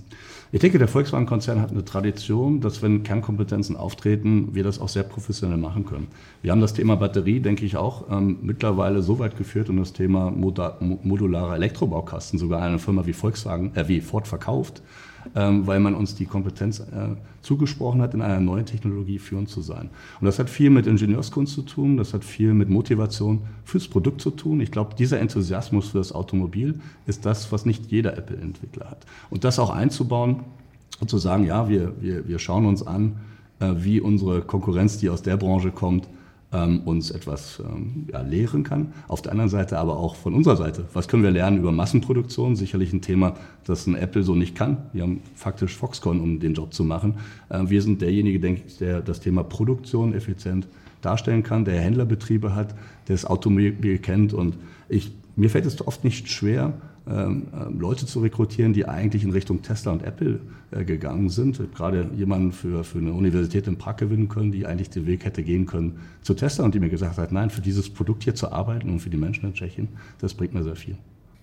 Ich 0.51 0.59
denke, 0.59 0.77
der 0.77 0.87
Volkswagen-Konzern 0.87 1.59
hat 1.59 1.71
eine 1.71 1.83
Tradition, 1.83 2.61
dass 2.61 2.83
wenn 2.83 3.01
Kernkompetenzen 3.01 3.75
auftreten, 3.75 4.53
wir 4.53 4.63
das 4.63 4.79
auch 4.79 4.87
sehr 4.87 5.01
professionell 5.01 5.57
machen 5.57 5.83
können. 5.83 6.07
Wir 6.43 6.51
haben 6.51 6.61
das 6.61 6.75
Thema 6.75 6.95
Batterie, 6.95 7.39
denke 7.39 7.65
ich, 7.65 7.75
auch 7.75 8.11
ähm, 8.11 8.37
mittlerweile 8.43 9.01
so 9.01 9.17
weit 9.17 9.35
geführt 9.35 9.69
und 9.69 9.77
das 9.77 9.93
Thema 9.93 10.31
modularer 10.31 11.55
Elektrobaukasten 11.55 12.37
sogar 12.37 12.61
eine 12.61 12.77
Firma 12.77 13.05
wie 13.07 13.13
Volkswagen, 13.13 13.75
äh, 13.75 13.87
wie 13.87 13.99
Ford 13.99 14.27
verkauft, 14.27 14.83
weil 15.33 15.79
man 15.79 15.95
uns 15.95 16.15
die 16.15 16.25
Kompetenz 16.25 16.79
äh, 16.79 16.83
zugesprochen 17.41 18.01
hat, 18.01 18.13
in 18.13 18.21
einer 18.21 18.39
neuen 18.39 18.65
Technologie 18.65 19.19
führend 19.19 19.49
zu 19.49 19.61
sein. 19.61 19.89
Und 20.19 20.25
das 20.25 20.39
hat 20.39 20.49
viel 20.49 20.69
mit 20.69 20.87
Ingenieurskunst 20.87 21.53
zu 21.53 21.61
tun, 21.61 21.97
das 21.97 22.13
hat 22.13 22.23
viel 22.23 22.53
mit 22.53 22.69
Motivation 22.69 23.41
fürs 23.65 23.87
Produkt 23.87 24.21
zu 24.21 24.31
tun. 24.31 24.61
Ich 24.61 24.71
glaube, 24.71 24.95
dieser 24.95 25.19
Enthusiasmus 25.19 25.89
für 25.89 25.97
das 25.97 26.11
Automobil 26.11 26.79
ist 27.05 27.25
das, 27.25 27.51
was 27.51 27.65
nicht 27.65 27.91
jeder 27.91 28.17
Apple-Entwickler 28.17 28.89
hat. 28.89 29.05
Und 29.29 29.43
das 29.43 29.59
auch 29.59 29.69
einzubauen 29.69 30.41
und 30.99 31.09
zu 31.09 31.17
sagen, 31.17 31.45
ja, 31.45 31.69
wir, 31.69 31.93
wir, 32.01 32.27
wir 32.27 32.39
schauen 32.39 32.65
uns 32.65 32.85
an, 32.85 33.17
äh, 33.59 33.73
wie 33.77 33.99
unsere 34.01 34.41
Konkurrenz, 34.41 34.97
die 34.97 35.09
aus 35.09 35.21
der 35.21 35.37
Branche 35.37 35.71
kommt, 35.71 36.07
ähm, 36.53 36.81
uns 36.85 37.11
etwas 37.11 37.59
ähm, 37.59 38.07
ja, 38.11 38.21
lehren 38.21 38.63
kann. 38.63 38.93
Auf 39.07 39.21
der 39.21 39.31
anderen 39.31 39.49
Seite 39.49 39.77
aber 39.77 39.97
auch 39.97 40.15
von 40.15 40.33
unserer 40.33 40.55
Seite. 40.55 40.85
Was 40.93 41.07
können 41.07 41.23
wir 41.23 41.31
lernen 41.31 41.57
über 41.57 41.71
Massenproduktion? 41.71 42.55
Sicherlich 42.55 42.93
ein 42.93 43.01
Thema, 43.01 43.35
das 43.65 43.87
ein 43.87 43.95
Apple 43.95 44.23
so 44.23 44.35
nicht 44.35 44.55
kann. 44.55 44.77
Wir 44.93 45.03
haben 45.03 45.21
faktisch 45.35 45.75
Foxconn, 45.75 46.21
um 46.21 46.39
den 46.39 46.53
Job 46.53 46.73
zu 46.73 46.83
machen. 46.83 47.15
Äh, 47.49 47.63
wir 47.67 47.81
sind 47.81 48.01
derjenige, 48.01 48.39
denke 48.39 48.63
ich, 48.67 48.77
der 48.77 49.01
das 49.01 49.19
Thema 49.19 49.43
Produktion 49.43 50.13
effizient 50.13 50.67
darstellen 51.01 51.43
kann, 51.43 51.65
der 51.65 51.81
Händlerbetriebe 51.81 52.55
hat, 52.55 52.71
der 53.07 53.15
das 53.15 53.25
Automobil 53.25 53.97
kennt. 53.99 54.33
Und 54.33 54.55
ich, 54.87 55.11
mir 55.35 55.49
fällt 55.49 55.65
es 55.65 55.85
oft 55.85 56.03
nicht 56.03 56.29
schwer, 56.29 56.65
ähm, 56.65 56.73
ähm, 56.73 56.92
Leute 57.05 58.05
zu 58.05 58.21
rekrutieren, 58.21 58.71
die 58.71 58.87
eigentlich 58.87 59.23
in 59.23 59.31
Richtung 59.31 59.61
Tesla 59.61 59.91
und 59.91 60.03
Apple 60.03 60.39
äh, 60.71 60.85
gegangen 60.85 61.29
sind. 61.29 61.59
Gerade 61.75 62.09
jemanden 62.15 62.53
für, 62.53 62.83
für 62.83 62.99
eine 62.99 63.11
Universität 63.11 63.67
in 63.67 63.77
Prag 63.77 63.97
gewinnen 63.97 64.29
können, 64.29 64.51
die 64.51 64.65
eigentlich 64.65 64.89
den 64.89 65.05
Weg 65.05 65.25
hätte 65.25 65.43
gehen 65.43 65.65
können 65.65 65.99
zu 66.21 66.33
Tesla 66.33 66.63
und 66.63 66.73
die 66.73 66.79
mir 66.79 66.89
gesagt 66.89 67.17
hat, 67.17 67.31
nein, 67.31 67.49
für 67.49 67.61
dieses 67.61 67.89
Produkt 67.89 68.23
hier 68.23 68.35
zu 68.35 68.51
arbeiten 68.51 68.89
und 68.89 68.99
für 68.99 69.09
die 69.09 69.17
Menschen 69.17 69.45
in 69.45 69.53
Tschechien, 69.53 69.89
das 70.19 70.33
bringt 70.33 70.53
mir 70.53 70.63
sehr 70.63 70.77
viel. 70.77 70.97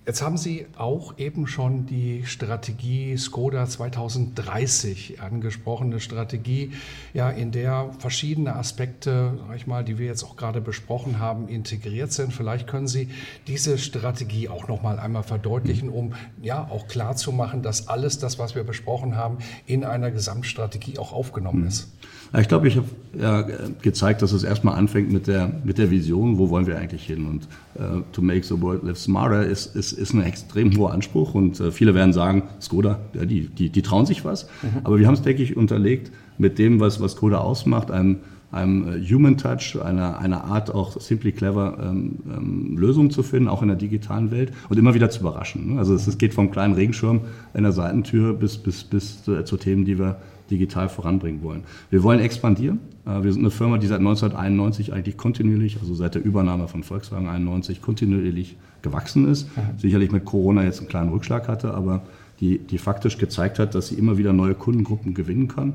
Jetzt 0.06 0.22
haben 0.22 0.38
Sie 0.38 0.66
auch 0.78 1.18
eben 1.18 1.46
schon 1.46 1.84
die 1.84 2.24
Strategie 2.24 3.18
Skoda 3.18 3.66
2030 3.66 5.20
angesprochen, 5.20 5.88
eine 5.88 6.00
Strategie, 6.00 6.72
ja, 7.12 7.28
in 7.28 7.52
der 7.52 7.90
verschiedene 7.98 8.56
Aspekte, 8.56 9.38
sag 9.46 9.56
ich 9.56 9.66
mal, 9.66 9.84
die 9.84 9.98
wir 9.98 10.06
jetzt 10.06 10.24
auch 10.24 10.36
gerade 10.36 10.62
besprochen 10.62 11.18
haben, 11.18 11.48
integriert 11.48 12.12
sind. 12.12 12.32
Vielleicht 12.32 12.66
können 12.66 12.88
Sie 12.88 13.10
diese 13.46 13.76
Strategie 13.76 14.48
auch 14.48 14.68
noch 14.68 14.82
mal 14.82 14.98
einmal 14.98 15.22
verdeutlichen, 15.22 15.90
um 15.90 16.14
ja 16.40 16.66
auch 16.70 16.88
klar 16.88 17.16
zu 17.16 17.30
machen, 17.30 17.62
dass 17.62 17.88
alles 17.88 18.18
das, 18.18 18.38
was 18.38 18.54
wir 18.54 18.64
besprochen 18.64 19.16
haben, 19.16 19.36
in 19.66 19.84
einer 19.84 20.10
Gesamtstrategie 20.10 20.98
auch 20.98 21.12
aufgenommen 21.12 21.66
ist. 21.66 21.92
Ich 22.38 22.46
glaube, 22.46 22.68
ich 22.68 22.76
habe 22.76 22.86
ja 23.18 23.44
gezeigt, 23.82 24.22
dass 24.22 24.32
es 24.32 24.44
erstmal 24.44 24.76
anfängt 24.76 25.12
mit 25.12 25.26
der, 25.26 25.52
mit 25.64 25.78
der 25.78 25.90
Vision, 25.90 26.38
wo 26.38 26.48
wollen 26.48 26.66
wir 26.66 26.78
eigentlich 26.78 27.04
hin. 27.04 27.26
Und 27.26 27.48
uh, 27.76 28.02
to 28.12 28.22
make 28.22 28.44
the 28.44 28.60
world 28.60 28.84
live 28.84 28.98
smarter 28.98 29.44
ist, 29.44 29.74
ist, 29.74 29.92
ist 29.92 30.14
ein 30.14 30.22
extrem 30.22 30.76
hoher 30.76 30.92
Anspruch. 30.92 31.34
Und 31.34 31.60
uh, 31.60 31.72
viele 31.72 31.94
werden 31.94 32.12
sagen, 32.12 32.44
Skoda, 32.60 33.00
ja, 33.14 33.24
die, 33.24 33.48
die, 33.48 33.70
die 33.70 33.82
trauen 33.82 34.06
sich 34.06 34.24
was. 34.24 34.44
Mhm. 34.62 34.80
Aber 34.84 34.98
wir 35.00 35.08
haben 35.08 35.14
es, 35.14 35.22
denke 35.22 35.42
ich, 35.42 35.56
unterlegt 35.56 36.12
mit 36.38 36.58
dem, 36.58 36.78
was, 36.78 37.00
was 37.00 37.12
Skoda 37.12 37.38
ausmacht, 37.38 37.90
einem, 37.90 38.18
einem 38.52 38.88
äh, 38.88 39.04
Human 39.12 39.36
Touch, 39.36 39.76
einer, 39.82 40.18
einer 40.18 40.44
Art 40.44 40.72
auch 40.72 41.00
simply 41.00 41.32
clever 41.32 41.78
ähm, 41.82 42.18
ähm, 42.26 42.76
Lösungen 42.78 43.10
zu 43.10 43.24
finden, 43.24 43.48
auch 43.48 43.62
in 43.62 43.68
der 43.68 43.76
digitalen 43.76 44.30
Welt 44.30 44.52
und 44.68 44.78
immer 44.78 44.94
wieder 44.94 45.10
zu 45.10 45.20
überraschen. 45.20 45.74
Ne? 45.74 45.78
Also 45.78 45.94
es, 45.94 46.06
es, 46.06 46.16
geht 46.16 46.34
vom 46.34 46.50
kleinen 46.50 46.74
Regenschirm 46.74 47.22
in 47.54 47.64
der 47.64 47.72
Seitentür 47.72 48.34
bis, 48.34 48.56
bis, 48.56 48.84
bis 48.84 49.24
zu, 49.24 49.42
zu 49.44 49.56
Themen, 49.56 49.84
die 49.84 49.98
wir 49.98 50.16
digital 50.50 50.88
voranbringen 50.88 51.42
wollen. 51.42 51.64
Wir 51.90 52.02
wollen 52.02 52.20
expandieren. 52.20 52.80
Äh, 53.06 53.22
wir 53.22 53.32
sind 53.32 53.42
eine 53.42 53.50
Firma, 53.50 53.78
die 53.78 53.86
seit 53.86 53.98
1991 53.98 54.92
eigentlich 54.92 55.16
kontinuierlich, 55.16 55.78
also 55.80 55.94
seit 55.94 56.14
der 56.14 56.24
Übernahme 56.24 56.68
von 56.68 56.82
Volkswagen 56.82 57.28
91, 57.28 57.80
kontinuierlich 57.82 58.56
gewachsen 58.82 59.28
ist. 59.28 59.48
Sicherlich 59.76 60.10
mit 60.10 60.24
Corona 60.24 60.64
jetzt 60.64 60.80
einen 60.80 60.88
kleinen 60.88 61.10
Rückschlag 61.10 61.48
hatte, 61.48 61.74
aber 61.74 62.02
die, 62.40 62.58
die 62.58 62.78
faktisch 62.78 63.18
gezeigt 63.18 63.58
hat, 63.58 63.74
dass 63.74 63.88
sie 63.88 63.96
immer 63.96 64.16
wieder 64.16 64.32
neue 64.32 64.54
Kundengruppen 64.54 65.14
gewinnen 65.14 65.48
kann. 65.48 65.74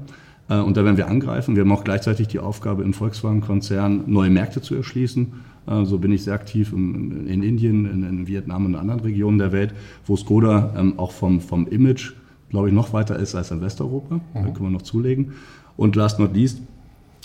Äh, 0.49 0.59
und 0.59 0.77
da 0.77 0.83
werden 0.83 0.97
wir 0.97 1.07
angreifen. 1.07 1.55
Wir 1.55 1.63
haben 1.63 1.71
auch 1.71 1.83
gleichzeitig 1.83 2.27
die 2.27 2.39
Aufgabe, 2.39 2.83
im 2.83 2.93
Volkswagen-Konzern 2.93 4.03
neue 4.07 4.29
Märkte 4.29 4.61
zu 4.61 4.75
erschließen. 4.75 5.33
Äh, 5.67 5.85
so 5.85 5.99
bin 5.99 6.11
ich 6.11 6.23
sehr 6.23 6.33
aktiv 6.33 6.73
in, 6.73 7.43
Indien, 7.43 7.85
in, 7.85 8.27
Vietnam 8.27 8.65
und 8.65 8.73
in 8.73 8.79
anderen 8.79 9.01
Regionen 9.01 9.37
der 9.37 9.51
Welt, 9.51 9.73
wo 10.05 10.15
Skoda 10.15 10.73
ähm, 10.77 10.97
auch 10.97 11.11
vom, 11.11 11.41
vom 11.41 11.67
Image 11.67 12.13
glaube 12.55 12.69
ich, 12.69 12.73
noch 12.73 12.93
weiter 12.93 13.19
ist 13.19 13.35
als 13.35 13.51
in 13.51 13.61
Westeuropa. 13.61 14.15
Mhm. 14.15 14.21
Da 14.33 14.41
können 14.41 14.61
wir 14.61 14.69
noch 14.69 14.81
zulegen. 14.81 15.33
Und 15.75 15.95
last 15.97 16.19
not 16.19 16.33
least, 16.33 16.61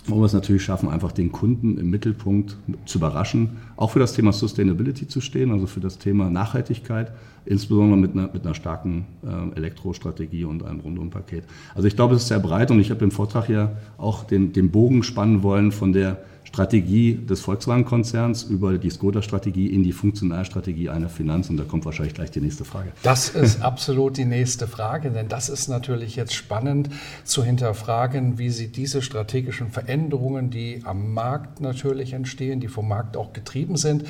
wollen 0.07 0.23
wir 0.23 0.27
es 0.27 0.33
natürlich 0.33 0.65
schaffen, 0.65 0.89
einfach 0.89 1.13
den 1.13 1.31
Kunden 1.31 1.79
im 1.79 1.91
Mittelpunkt 1.91 2.57
zu 2.87 2.99
überraschen, 2.99 3.59
auch 3.77 3.91
für 3.91 3.99
das 3.99 4.15
Thema 4.15 4.33
Sustainability 4.33 5.07
zu 5.07 5.21
stehen, 5.21 5.53
also 5.53 5.67
für 5.67 5.81
das 5.81 5.99
Thema 5.99 6.31
Nachhaltigkeit, 6.31 7.13
insbesondere 7.45 7.99
mit 7.99 8.13
einer, 8.13 8.31
mit 8.33 8.45
einer 8.45 8.55
starken 8.55 9.07
äh, 9.23 9.57
Elektrostrategie 9.57 10.45
und 10.45 10.65
einem 10.65 10.81
Rundumpaket. 10.81 11.45
Also 11.75 11.87
ich 11.87 11.97
glaube, 11.97 12.15
es 12.15 12.23
ist 12.23 12.29
sehr 12.29 12.41
breit 12.41 12.71
und 12.71 12.81
ich 12.81 12.91
habe 12.91 13.05
im 13.05 13.11
Vortrag 13.11 13.49
ja 13.49 13.73
auch 13.99 14.25
den, 14.25 14.53
den 14.53 14.71
Bogen 14.71 15.03
spannen 15.03 15.43
wollen 15.43 15.71
von 15.71 15.93
der 15.93 16.19
Strategie 16.45 17.15
des 17.15 17.41
Volkswagen-Konzerns 17.43 18.43
über 18.43 18.77
die 18.77 18.91
Skoda-Strategie 18.91 19.69
in 19.69 19.85
die 19.85 19.93
Funktionalstrategie 19.93 20.89
einer 20.89 21.09
Finanz. 21.09 21.49
Und 21.49 21.59
da 21.59 21.65
kommt 21.65 21.85
wahrscheinlich 21.85 22.15
gleich 22.15 22.33
die 22.33 22.41
nächste 22.41 22.65
Frage. 22.65 22.91
Das 23.05 23.29
ist 23.29 23.63
absolut 23.63 24.17
die 24.17 24.25
nächste 24.25 24.67
Frage, 24.67 25.11
denn 25.11 25.29
das 25.29 25.49
ist 25.49 25.69
natürlich 25.69 26.17
jetzt 26.17 26.35
spannend 26.35 26.91
zu 27.25 27.45
hinterfragen, 27.45 28.39
wie 28.39 28.51
Sie 28.51 28.69
diese 28.69 29.01
strategischen 29.01 29.71
Veränderungen, 29.71 30.51
die 30.51 30.83
am 30.85 31.15
Markt 31.15 31.61
natürlich 31.61 32.15
entstehen, 32.15 32.59
die 32.59 32.69
vom 32.69 32.89
Markt 32.89 33.17
auch 33.17 33.33
getrieben 33.33 33.77
sind, 33.77 34.05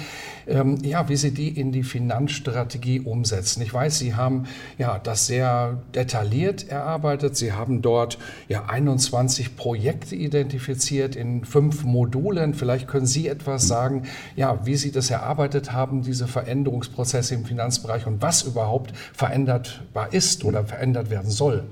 ähm, 0.47 0.79
ja, 0.83 1.11
wie 1.11 1.17
Sie 1.17 1.33
die 1.33 1.49
in 1.49 1.73
die 1.73 1.83
Finanzstrategie 1.83 3.01
umsetzen. 3.01 3.61
Ich 3.61 3.75
weiß, 3.75 3.99
Sie 3.99 4.15
haben 4.15 4.45
ja 4.79 4.99
das 4.99 5.27
sehr 5.27 5.83
detailliert 5.95 6.69
erarbeitet. 6.69 7.37
Sie 7.37 7.53
haben 7.53 7.83
dort 7.83 8.17
ja 8.49 8.65
21 8.65 9.57
Projekte 9.57 10.17
identifiziert 10.17 11.17
in 11.17 11.45
fünf 11.45 11.85
Modulen 11.85 12.20
Modulen. 12.21 12.55
Vielleicht 12.55 12.89
können 12.89 13.07
Sie 13.07 13.29
etwas 13.29 13.67
sagen, 13.67 14.05
ja, 14.37 14.65
wie 14.65 14.77
Sie 14.77 14.93
das 14.93 15.11
erarbeitet 15.11 15.73
haben, 15.73 16.03
diese 16.03 16.27
Veränderungsprozesse 16.27 17.35
im 17.35 17.45
Finanzbereich 17.45 18.07
und 18.07 18.23
was 18.23 18.43
überhaupt 18.43 18.93
veränderbar 19.13 20.13
ist 20.13 20.45
oder 20.45 20.65
verändert 20.65 21.11
werden 21.11 21.31
soll. 21.31 21.65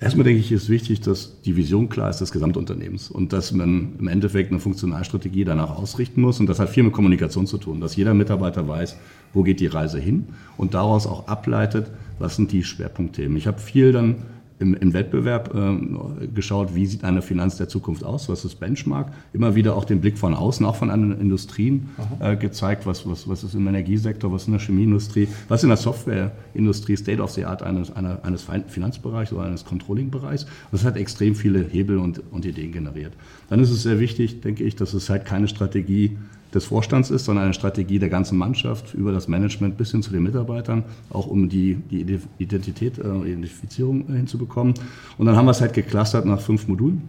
Erstmal 0.00 0.24
denke 0.24 0.40
ich, 0.40 0.50
ist 0.50 0.68
wichtig, 0.68 1.02
dass 1.02 1.40
die 1.42 1.56
Vision 1.56 1.88
klar 1.88 2.10
ist 2.10 2.20
des 2.20 2.32
Gesamtunternehmens 2.32 3.10
und 3.10 3.32
dass 3.32 3.52
man 3.52 3.94
im 4.00 4.08
Endeffekt 4.08 4.50
eine 4.50 4.58
Funktionalstrategie 4.58 5.44
danach 5.44 5.70
ausrichten 5.70 6.20
muss. 6.20 6.40
Und 6.40 6.46
das 6.48 6.58
hat 6.58 6.70
viel 6.70 6.82
mit 6.82 6.92
Kommunikation 6.92 7.46
zu 7.46 7.58
tun, 7.58 7.80
dass 7.80 7.94
jeder 7.94 8.12
Mitarbeiter 8.12 8.66
weiß, 8.66 8.96
wo 9.32 9.44
geht 9.44 9.60
die 9.60 9.68
Reise 9.68 10.00
hin 10.00 10.26
und 10.56 10.74
daraus 10.74 11.06
auch 11.06 11.28
ableitet, 11.28 11.92
was 12.18 12.34
sind 12.34 12.50
die 12.50 12.64
Schwerpunktthemen. 12.64 13.36
Ich 13.36 13.46
habe 13.46 13.60
viel 13.60 13.92
dann 13.92 14.16
im, 14.58 14.74
im 14.74 14.92
Wettbewerb 14.92 15.54
äh, 15.54 16.26
geschaut, 16.28 16.74
wie 16.74 16.86
sieht 16.86 17.04
eine 17.04 17.22
Finanz 17.22 17.56
der 17.56 17.68
Zukunft 17.68 18.04
aus, 18.04 18.28
was 18.28 18.44
ist 18.44 18.60
Benchmark, 18.60 19.12
immer 19.32 19.54
wieder 19.54 19.76
auch 19.76 19.84
den 19.84 20.00
Blick 20.00 20.16
von 20.16 20.34
außen, 20.34 20.64
auch 20.64 20.76
von 20.76 20.90
anderen 20.90 21.20
Industrien 21.20 21.90
äh, 22.20 22.36
gezeigt, 22.36 22.86
was, 22.86 23.08
was, 23.08 23.28
was 23.28 23.42
ist 23.42 23.54
im 23.54 23.66
Energiesektor, 23.66 24.32
was 24.32 24.42
ist 24.42 24.48
in 24.48 24.54
der 24.54 24.60
Chemieindustrie, 24.60 25.28
was 25.48 25.60
ist 25.60 25.64
in 25.64 25.70
der 25.70 25.76
Softwareindustrie, 25.76 26.96
State 26.96 27.20
of 27.20 27.30
the 27.32 27.44
Art 27.44 27.62
eines, 27.62 27.90
einer, 27.94 28.24
eines 28.24 28.46
Finanzbereichs 28.68 29.32
oder 29.32 29.44
eines 29.44 29.64
Controlling-Bereichs. 29.64 30.46
Das 30.70 30.84
hat 30.84 30.96
extrem 30.96 31.34
viele 31.34 31.64
Hebel 31.64 31.98
und, 31.98 32.22
und 32.30 32.44
Ideen 32.44 32.72
generiert. 32.72 33.12
Dann 33.48 33.60
ist 33.60 33.70
es 33.70 33.82
sehr 33.82 33.98
wichtig, 33.98 34.40
denke 34.40 34.64
ich, 34.64 34.76
dass 34.76 34.94
es 34.94 35.10
halt 35.10 35.24
keine 35.24 35.48
Strategie 35.48 36.16
des 36.54 36.66
Vorstands 36.66 37.10
ist, 37.10 37.24
sondern 37.24 37.46
eine 37.46 37.54
Strategie 37.54 37.98
der 37.98 38.08
ganzen 38.08 38.38
Mannschaft 38.38 38.94
über 38.94 39.12
das 39.12 39.26
Management 39.28 39.76
bis 39.76 39.90
hin 39.90 40.02
zu 40.02 40.12
den 40.12 40.22
Mitarbeitern, 40.22 40.84
auch 41.10 41.26
um 41.26 41.48
die, 41.48 41.74
die 41.90 42.20
Identität, 42.38 42.98
äh, 42.98 43.32
Identifizierung 43.32 44.06
hinzubekommen. 44.06 44.74
Und 45.18 45.26
dann 45.26 45.36
haben 45.36 45.46
wir 45.46 45.50
es 45.50 45.60
halt 45.60 45.72
geclustert 45.72 46.26
nach 46.26 46.40
fünf 46.40 46.68
Modulen. 46.68 47.08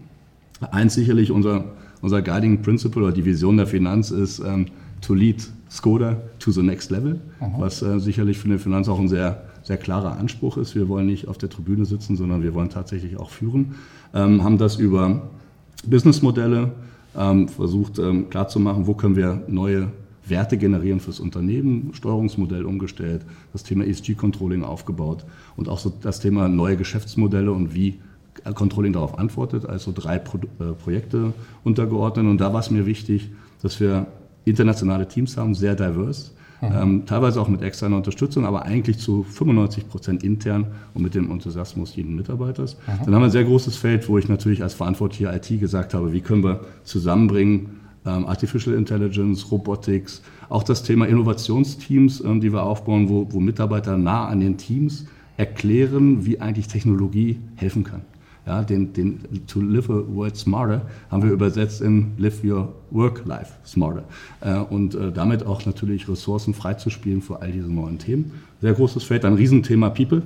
Eins 0.72 0.96
sicherlich 0.96 1.32
unser, 1.32 1.66
unser 2.02 2.22
Guiding 2.22 2.62
Principle 2.62 3.04
oder 3.04 3.12
die 3.12 3.26
Vision 3.26 3.58
der 3.58 3.68
Finanz 3.68 4.10
ist 4.10 4.40
ähm, 4.40 4.68
to 5.02 5.14
lead 5.14 5.48
Skoda 5.70 6.18
to 6.40 6.52
the 6.52 6.62
next 6.62 6.90
level, 6.90 7.20
Aha. 7.40 7.54
was 7.58 7.82
äh, 7.82 8.00
sicherlich 8.00 8.38
für 8.38 8.46
eine 8.46 8.60
Finanz 8.60 8.88
auch 8.88 9.00
ein 9.00 9.10
sehr, 9.10 9.44
sehr 9.64 9.78
klarer 9.78 10.18
Anspruch 10.18 10.58
ist. 10.58 10.76
Wir 10.76 10.88
wollen 10.88 11.06
nicht 11.06 11.28
auf 11.28 11.38
der 11.38 11.50
Tribüne 11.50 11.86
sitzen, 11.86 12.16
sondern 12.16 12.42
wir 12.42 12.54
wollen 12.54 12.70
tatsächlich 12.70 13.18
auch 13.18 13.30
führen. 13.30 13.76
Ähm, 14.14 14.44
haben 14.44 14.58
das 14.58 14.78
über 14.78 15.30
Businessmodelle, 15.86 16.72
ähm, 17.18 17.48
versucht 17.48 18.00
ähm, 18.00 18.30
klarzumachen, 18.30 18.88
wo 18.88 18.94
können 18.94 19.16
wir 19.16 19.44
neue 19.48 19.92
Werte 20.28 20.58
generieren 20.58 21.00
fürs 21.00 21.20
Unternehmen, 21.20 21.92
Steuerungsmodell 21.94 22.66
umgestellt, 22.66 23.26
das 23.54 23.64
Thema 23.64 23.86
ESG-Controlling 23.86 24.64
aufgebaut 24.64 25.26
und 25.56 25.70
auch 25.70 25.80
so 25.80 25.94
das 26.02 26.20
Thema 26.20 26.48
neue 26.48 26.78
Geschäftsmodelle 26.78 27.52
und 27.52 27.76
wie 27.76 28.00
Controlling 28.54 28.94
darauf 28.94 29.18
antwortet, 29.18 29.66
also 29.66 29.92
drei 29.94 30.20
Pro 30.20 30.38
äh, 30.38 30.74
Projekte 30.74 31.34
untergeordnet. 31.64 32.26
Und 32.26 32.40
da 32.40 32.54
war 32.54 32.60
es 32.60 32.70
mir 32.70 32.86
wichtig, 32.86 33.30
dass 33.62 33.80
wir 33.80 34.08
internationale 34.44 35.08
Teams 35.08 35.38
haben, 35.38 35.56
sehr 35.56 35.76
diverse, 35.76 36.32
Mhm. 36.62 36.68
Ähm, 36.74 37.06
teilweise 37.06 37.42
auch 37.42 37.48
mit 37.48 37.62
externer 37.62 37.98
Unterstützung, 37.98 38.46
aber 38.46 38.64
eigentlich 38.64 38.98
zu 38.98 39.24
95 39.24 39.90
Prozent 39.90 40.24
intern 40.24 40.68
und 40.94 41.04
mit 41.04 41.16
dem 41.16 41.30
Enthusiasmus 41.30 41.96
jeden 41.96 42.16
Mitarbeiters. 42.16 42.76
Mhm. 42.76 43.06
Dann 43.06 43.16
haben 43.16 43.22
wir 43.22 43.26
ein 43.26 43.32
sehr 43.32 43.44
großes 43.44 43.76
Feld, 43.78 44.08
wo 44.08 44.18
ich 44.18 44.30
natürlich 44.30 44.64
als 44.64 44.74
verantwortlicher 44.74 45.36
IT 45.36 45.60
gesagt 45.60 45.94
habe, 45.94 46.14
wie 46.14 46.22
können 46.22 46.44
wir 46.44 46.62
zusammenbringen, 46.84 47.82
ähm, 48.06 48.26
Artificial 48.26 48.76
Intelligence, 48.76 49.52
Robotics, 49.52 50.22
auch 50.50 50.64
das 50.64 50.84
Thema 50.84 51.08
Innovationsteams, 51.08 52.22
ähm, 52.22 52.40
die 52.40 52.54
wir 52.54 52.64
aufbauen, 52.64 53.10
wo, 53.10 53.28
wo 53.32 53.40
Mitarbeiter 53.40 53.98
nah 53.98 54.28
an 54.28 54.40
den 54.40 54.58
Teams 54.58 55.06
erklären, 55.38 56.26
wie 56.26 56.40
eigentlich 56.40 56.68
Technologie 56.68 57.40
helfen 57.56 57.84
kann. 57.84 58.02
Ja, 58.46 58.64
den, 58.64 58.94
den 58.94 59.20
To 59.48 59.60
Live 59.60 59.90
a 59.90 60.04
World 60.08 60.36
Smarter 60.36 60.84
haben 61.10 61.24
wir 61.24 61.32
übersetzt 61.32 61.82
in 61.82 62.12
Live 62.18 62.44
Your 62.44 62.74
Work 62.92 63.26
Life 63.26 63.54
Smarter. 63.66 64.04
Äh, 64.42 64.60
und 64.60 64.94
äh, 64.94 65.12
damit 65.12 65.46
auch 65.46 65.66
natürlich 65.66 66.08
Ressourcen 66.08 66.54
freizuspielen 66.54 67.22
für 67.22 67.42
all 67.42 67.52
diese 67.52 67.72
neuen 67.72 67.98
Themen. 67.98 68.32
Sehr 68.62 68.74
großes 68.74 69.04
Feld, 69.04 69.26
ein 69.26 69.34
Riesenthema 69.34 69.90
People, 69.90 70.22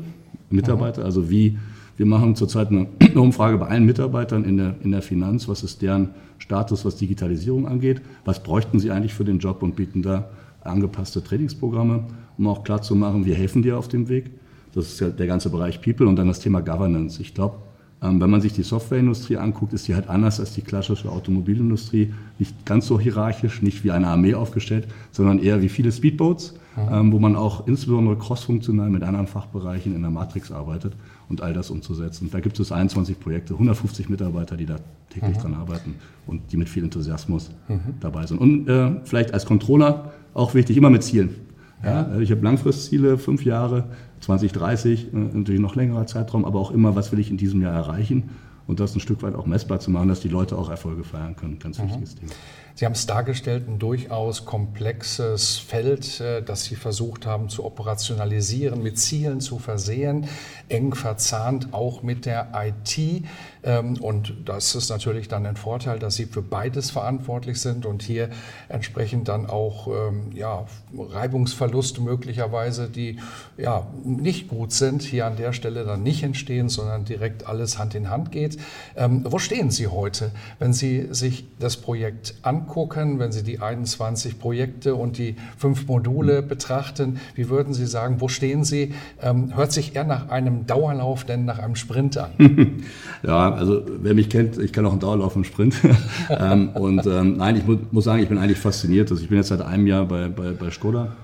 Mitarbeiter, 0.49 1.05
also 1.05 1.29
wie 1.29 1.57
wir 1.95 2.05
machen 2.05 2.35
zurzeit 2.35 2.69
eine, 2.69 2.87
Umfrage 3.15 3.57
bei 3.57 3.67
allen 3.67 3.85
Mitarbeitern 3.85 4.45
in 4.45 4.57
der, 4.57 4.75
in 4.83 4.91
der 4.91 5.01
Finanz, 5.01 5.47
was 5.47 5.63
ist 5.63 5.81
deren 5.81 6.11
Status, 6.37 6.85
was 6.85 6.95
Digitalisierung 6.95 7.67
angeht, 7.67 8.01
was 8.23 8.41
bräuchten 8.41 8.79
sie 8.79 8.91
eigentlich 8.91 9.13
für 9.13 9.25
den 9.25 9.39
Job 9.39 9.63
und 9.63 9.75
bieten 9.75 10.01
da 10.01 10.29
angepasste 10.61 11.23
Trainingsprogramme, 11.23 12.05
um 12.37 12.47
auch 12.47 12.63
klarzumachen, 12.63 13.25
wir 13.25 13.35
helfen 13.35 13.63
dir 13.63 13.77
auf 13.77 13.87
dem 13.87 14.07
Weg. 14.07 14.31
Das 14.73 14.87
ist 14.87 14.99
ja 14.99 15.09
der 15.09 15.27
ganze 15.27 15.49
Bereich 15.49 15.81
People 15.81 16.07
und 16.07 16.15
dann 16.15 16.27
das 16.27 16.39
Thema 16.39 16.61
Governance. 16.61 17.21
Ich 17.21 17.33
glaube, 17.33 17.57
wenn 18.01 18.29
man 18.29 18.39
sich 18.39 18.53
die 18.53 18.63
Softwareindustrie 18.63 19.37
anguckt, 19.37 19.73
ist 19.73 19.87
die 19.87 19.95
halt 19.95 20.07
anders 20.07 20.39
als 20.39 20.53
die 20.53 20.61
klassische 20.61 21.11
Automobilindustrie. 21.11 22.13
Nicht 22.37 22.65
ganz 22.65 22.87
so 22.87 22.97
hierarchisch, 22.99 23.61
nicht 23.61 23.83
wie 23.83 23.91
eine 23.91 24.07
Armee 24.07 24.35
aufgestellt, 24.35 24.87
sondern 25.11 25.39
eher 25.39 25.61
wie 25.61 25.67
viele 25.67 25.91
Speedboats, 25.91 26.53
mhm. 26.77 27.11
wo 27.11 27.19
man 27.19 27.35
auch 27.35 27.67
insbesondere 27.67 28.17
crossfunktional 28.17 28.89
mit 28.89 29.03
anderen 29.03 29.27
Fachbereichen 29.27 29.93
in 29.95 30.01
der 30.01 30.11
Matrix 30.11 30.49
arbeitet 30.49 30.93
und 31.27 31.41
all 31.41 31.53
das 31.53 31.69
umzusetzen. 31.69 32.29
Da 32.31 32.39
gibt 32.39 32.57
es 32.59 32.71
21 32.71 33.19
Projekte, 33.19 33.53
150 33.53 34.07
Mitarbeiter, 34.07 34.55
die 34.55 34.65
da 34.65 34.77
täglich 35.09 35.35
mhm. 35.37 35.41
dran 35.41 35.53
arbeiten 35.55 35.95
und 36.25 36.53
die 36.53 36.57
mit 36.57 36.69
viel 36.69 36.83
Enthusiasmus 36.83 37.51
mhm. 37.67 37.95
dabei 37.99 38.25
sind. 38.25 38.39
Und 38.39 38.69
äh, 38.69 38.91
vielleicht 39.03 39.33
als 39.33 39.45
Controller 39.45 40.13
auch 40.33 40.53
wichtig, 40.53 40.77
immer 40.77 40.89
mit 40.89 41.03
Zielen. 41.03 41.35
Ja, 41.83 42.19
ich 42.19 42.31
habe 42.31 42.41
Langfristziele, 42.41 43.17
fünf 43.17 43.45
Jahre, 43.45 43.85
2030, 44.19 45.13
äh, 45.13 45.17
natürlich 45.17 45.61
noch 45.61 45.75
längerer 45.75 46.05
Zeitraum, 46.07 46.43
aber 46.45 46.59
auch 46.59 46.71
immer, 46.71 46.95
was 46.95 47.11
will 47.11 47.19
ich 47.19 47.31
in 47.31 47.37
diesem 47.37 47.61
Jahr 47.61 47.73
erreichen 47.73 48.31
und 48.69 48.79
das 48.79 48.95
ein 48.95 48.99
Stück 48.99 49.23
weit 49.23 49.33
auch 49.33 49.47
messbar 49.47 49.79
zu 49.79 49.89
machen, 49.89 50.09
dass 50.09 50.19
die 50.19 50.27
Leute 50.27 50.55
auch 50.55 50.69
Erfolge 50.69 51.03
feiern 51.03 51.35
können. 51.35 51.57
Ganz 51.57 51.79
mhm. 51.79 51.85
wichtiges 51.85 52.15
Thema. 52.15 52.31
Sie 52.75 52.85
haben 52.85 52.93
es 52.93 53.05
dargestellt, 53.05 53.67
ein 53.67 53.77
durchaus 53.77 54.45
komplexes 54.45 55.57
Feld, 55.57 56.21
äh, 56.21 56.41
das 56.41 56.63
Sie 56.63 56.75
versucht 56.75 57.25
haben 57.25 57.49
zu 57.49 57.65
operationalisieren, 57.65 58.81
mit 58.81 58.97
Zielen 58.97 59.41
zu 59.41 59.59
versehen, 59.59 60.27
eng 60.69 60.93
verzahnt 60.95 61.73
auch 61.73 62.03
mit 62.03 62.25
der 62.25 62.51
IT. 62.53 63.25
Ähm, 63.63 63.97
und 63.99 64.33
das 64.45 64.75
ist 64.75 64.89
natürlich 64.89 65.27
dann 65.27 65.45
ein 65.45 65.57
Vorteil, 65.57 65.99
dass 65.99 66.15
Sie 66.15 66.25
für 66.25 66.41
beides 66.41 66.91
verantwortlich 66.91 67.59
sind 67.59 67.85
und 67.85 68.03
hier 68.03 68.29
entsprechend 68.69 69.27
dann 69.27 69.47
auch 69.47 69.87
ähm, 69.87 70.31
ja, 70.33 70.65
Reibungsverluste 70.97 72.01
möglicherweise, 72.01 72.87
die 72.87 73.19
ja, 73.57 73.87
nicht 74.05 74.47
gut 74.47 74.71
sind, 74.71 75.01
hier 75.01 75.25
an 75.25 75.35
der 75.35 75.51
Stelle 75.51 75.83
dann 75.83 76.03
nicht 76.03 76.23
entstehen, 76.23 76.69
sondern 76.69 77.03
direkt 77.03 77.45
alles 77.45 77.77
Hand 77.77 77.95
in 77.95 78.09
Hand 78.09 78.31
geht. 78.31 78.58
Ähm, 78.95 79.25
wo 79.27 79.39
stehen 79.39 79.71
Sie 79.71 79.87
heute, 79.87 80.31
wenn 80.59 80.73
Sie 80.73 81.07
sich 81.11 81.45
das 81.59 81.77
Projekt 81.77 82.35
angucken? 82.41 83.19
wenn 83.19 83.31
Sie 83.31 83.43
die 83.43 83.59
21 83.59 84.39
Projekte 84.39 84.95
und 84.95 85.17
die 85.17 85.35
fünf 85.57 85.87
Module 85.87 86.41
betrachten, 86.41 87.19
wie 87.35 87.49
würden 87.49 87.73
Sie 87.73 87.85
sagen, 87.85 88.21
wo 88.21 88.27
stehen 88.27 88.63
Sie? 88.63 88.93
Ähm, 89.21 89.55
hört 89.55 89.71
sich 89.71 89.95
eher 89.95 90.03
nach 90.03 90.29
einem 90.29 90.65
Dauerlauf 90.65 91.23
denn 91.23 91.45
nach 91.45 91.59
einem 91.59 91.75
Sprint 91.75 92.17
an? 92.17 92.31
ja, 93.23 93.53
also 93.53 93.83
wer 94.01 94.13
mich 94.13 94.29
kennt, 94.29 94.57
ich 94.57 94.73
kann 94.73 94.85
auch 94.85 94.91
einen 94.91 94.99
Dauerlauf 94.99 95.35
und 95.35 95.45
Sprint. 95.45 95.75
ähm, 96.29 96.69
und 96.69 97.05
ähm, 97.05 97.37
nein, 97.37 97.55
ich 97.55 97.65
mu 97.65 97.77
muss 97.91 98.05
sagen, 98.05 98.21
ich 98.21 98.29
bin 98.29 98.37
eigentlich 98.37 98.59
fasziniert. 98.59 99.11
Also 99.11 99.21
ich 99.21 99.29
bin 99.29 99.37
jetzt 99.37 99.49
seit 99.49 99.61
einem 99.61 99.87
Jahr 99.87 100.05
bei, 100.05 100.27
bei, 100.27 100.51
bei 100.51 100.71
Skoda. 100.71 101.15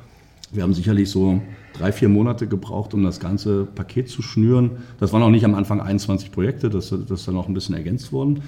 Wir 0.52 0.64
haben 0.64 0.74
sicherlich 0.74 1.10
so 1.10 1.42
drei, 1.74 1.92
vier 1.92 2.10
Monate 2.10 2.48
gebraucht, 2.48 2.94
um 2.94 3.04
das 3.04 3.20
ganze 3.20 3.66
Paket 3.66 4.10
zu 4.10 4.22
schnüren. 4.22 4.72
Das 5.00 5.12
waren 5.12 5.24
auch 5.24 5.30
nicht 5.30 5.46
am 5.46 5.56
Anfang 5.56 5.82
21 5.82 6.32
Projekte, 6.32 6.70
das, 6.70 6.90
das 6.90 7.20
ist 7.20 7.28
dann 7.28 7.36
auch 7.36 7.48
ein 7.48 7.54
bisschen 7.54 7.75
ergänzt 7.75 8.12
worden. 8.12 8.42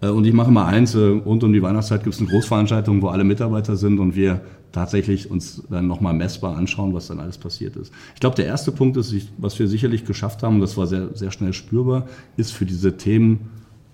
Äh, 0.00 0.08
und 0.08 0.26
ich 0.26 0.32
mache 0.32 0.50
mal 0.50 0.66
eins, 0.66 0.94
äh, 0.94 0.98
rund 0.98 1.44
um 1.44 1.52
die 1.52 1.62
Weihnachtszeit 1.62 2.02
gibt 2.02 2.14
es 2.14 2.20
eine 2.20 2.30
Großveranstaltung, 2.30 3.02
wo 3.02 3.08
alle 3.08 3.24
Mitarbeiter 3.24 3.76
sind 3.76 3.98
und 3.98 4.16
wir 4.16 4.40
tatsächlich 4.72 5.30
uns 5.30 5.62
dann 5.70 5.86
nochmal 5.86 6.14
messbar 6.14 6.56
anschauen, 6.56 6.92
was 6.94 7.06
dann 7.06 7.20
alles 7.20 7.38
passiert 7.38 7.76
ist. 7.76 7.92
Ich 8.14 8.20
glaube, 8.20 8.36
der 8.36 8.46
erste 8.46 8.72
Punkt 8.72 8.96
ist, 8.96 9.14
was 9.38 9.58
wir 9.58 9.68
sicherlich 9.68 10.04
geschafft 10.04 10.42
haben, 10.42 10.56
und 10.56 10.60
das 10.60 10.76
war 10.76 10.86
sehr, 10.86 11.14
sehr 11.14 11.30
schnell 11.30 11.52
spürbar, 11.52 12.06
ist 12.36 12.52
für 12.52 12.66
diese 12.66 12.96
Themen 12.96 13.50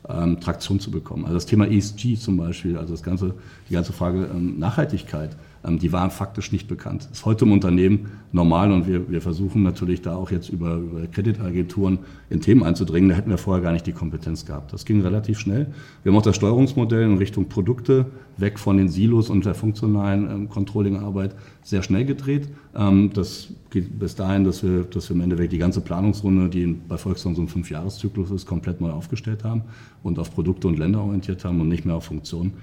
ähm, 0.09 0.41
Traktion 0.41 0.81
zu 0.81 0.91
bekommen. 0.91 1.25
Also 1.25 1.35
das 1.35 1.47
Thema 1.47 1.71
ESG 1.71 2.17
zum 2.17 2.39
Beispiel, 2.39 2.79
also 2.79 2.95
das 2.95 3.03
ganze, 3.03 3.35
die 3.69 3.75
ganze 3.75 3.93
Frage 3.93 4.31
ähm, 4.35 4.59
Nachhaltigkeit 4.59 5.37
die 5.69 5.93
waren 5.93 6.11
faktisch 6.11 6.53
nicht 6.53 6.69
bekannt. 6.69 7.07
Das 7.11 7.19
ist 7.19 7.27
heute 7.27 7.45
im 7.45 7.53
Unternehmen 7.53 8.11
normal 8.33 8.73
und 8.73 8.87
wir, 8.87 9.11
wir 9.11 9.21
versuchen 9.21 9.63
natürlich 9.63 10.01
da 10.01 10.17
auch 10.17 10.31
jetzt 10.31 10.49
über, 10.49 10.77
über 10.77 11.07
Kreditagenturen 11.07 11.99
in 12.31 12.41
Themen 12.41 12.63
einzudringen. 12.63 13.11
Da 13.11 13.17
hätten 13.17 13.29
wir 13.29 13.37
vorher 13.37 13.63
gar 13.63 13.73
nicht 13.73 13.87
die 13.87 13.93
Kompetenz 13.93 14.47
gehabt. 14.47 14.73
Das 14.73 14.87
ging 14.87 15.03
relativ 15.03 15.39
schnell. 15.39 15.67
Wir 16.03 16.13
haben 16.13 16.19
auch 16.19 16.23
das 16.23 16.37
Steuerungsmodell 16.37 17.03
in 17.03 17.19
Richtung 17.19 17.49
Produkte, 17.49 18.07
weg 18.39 18.59
von 18.59 18.79
den 18.79 18.89
Silos 18.89 19.29
und 19.29 19.45
der 19.45 19.55
funktionalen 19.55 20.31
ähm, 20.31 20.49
Controlling-Arbeit 20.49 21.35
sehr 21.63 21.83
schnell 21.83 22.07
gedreht. 22.07 22.49
Ähm, 22.75 23.11
das 23.13 23.49
geht 23.69 23.99
bis 23.99 24.15
dahin, 24.15 24.45
dass 24.45 24.63
wir, 24.63 24.85
dass 24.85 25.11
wir 25.11 25.17
im 25.17 25.21
Endeffekt 25.21 25.53
die 25.53 25.59
ganze 25.59 25.83
Planungsrunde, 25.83 26.49
die 26.49 26.67
bei 26.67 26.97
Volkswagen 26.97 27.37
so 27.37 27.43
ein 27.43 27.49
Fünfjahreszyklus 27.49 28.31
ist, 28.31 28.47
komplett 28.47 28.81
neu 28.81 28.93
aufgestellt 28.93 29.45
haben 29.45 29.63
und 30.03 30.19
auf 30.19 30.33
Produkte 30.33 30.69
und 30.69 30.79
Länder 30.79 31.03
orientiert 31.03 31.45
haben 31.45 31.61
und 31.61 31.69
nicht 31.69 31.85
mehr 31.85 31.97
auf 31.97 32.05
Funktionen. 32.05 32.55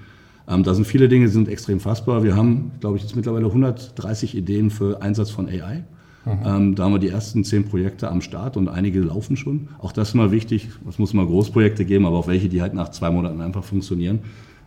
Ähm, 0.48 0.62
da 0.62 0.74
sind 0.74 0.86
viele 0.86 1.08
Dinge, 1.08 1.26
die 1.26 1.32
sind 1.32 1.48
extrem 1.48 1.78
fassbar. 1.78 2.22
Wir 2.24 2.34
haben, 2.34 2.72
glaube 2.80 2.96
ich, 2.96 3.02
jetzt 3.02 3.14
mittlerweile 3.14 3.46
130 3.46 4.36
Ideen 4.36 4.70
für 4.70 5.02
Einsatz 5.02 5.30
von 5.30 5.48
AI. 5.48 5.84
Mhm. 6.24 6.32
Ähm, 6.44 6.74
da 6.74 6.84
haben 6.84 6.92
wir 6.92 6.98
die 6.98 7.08
ersten 7.08 7.44
zehn 7.44 7.64
Projekte 7.64 8.10
am 8.10 8.20
Start 8.20 8.56
und 8.56 8.68
einige 8.68 9.00
laufen 9.00 9.36
schon. 9.36 9.68
Auch 9.78 9.92
das 9.92 10.08
ist 10.08 10.14
mal 10.14 10.30
wichtig. 10.30 10.68
Es 10.88 10.98
muss 10.98 11.12
mal 11.12 11.26
Großprojekte 11.26 11.84
geben, 11.84 12.06
aber 12.06 12.18
auch 12.18 12.26
welche, 12.26 12.48
die 12.48 12.62
halt 12.62 12.74
nach 12.74 12.90
zwei 12.90 13.10
Monaten 13.10 13.40
einfach 13.40 13.64
funktionieren. 13.64 14.20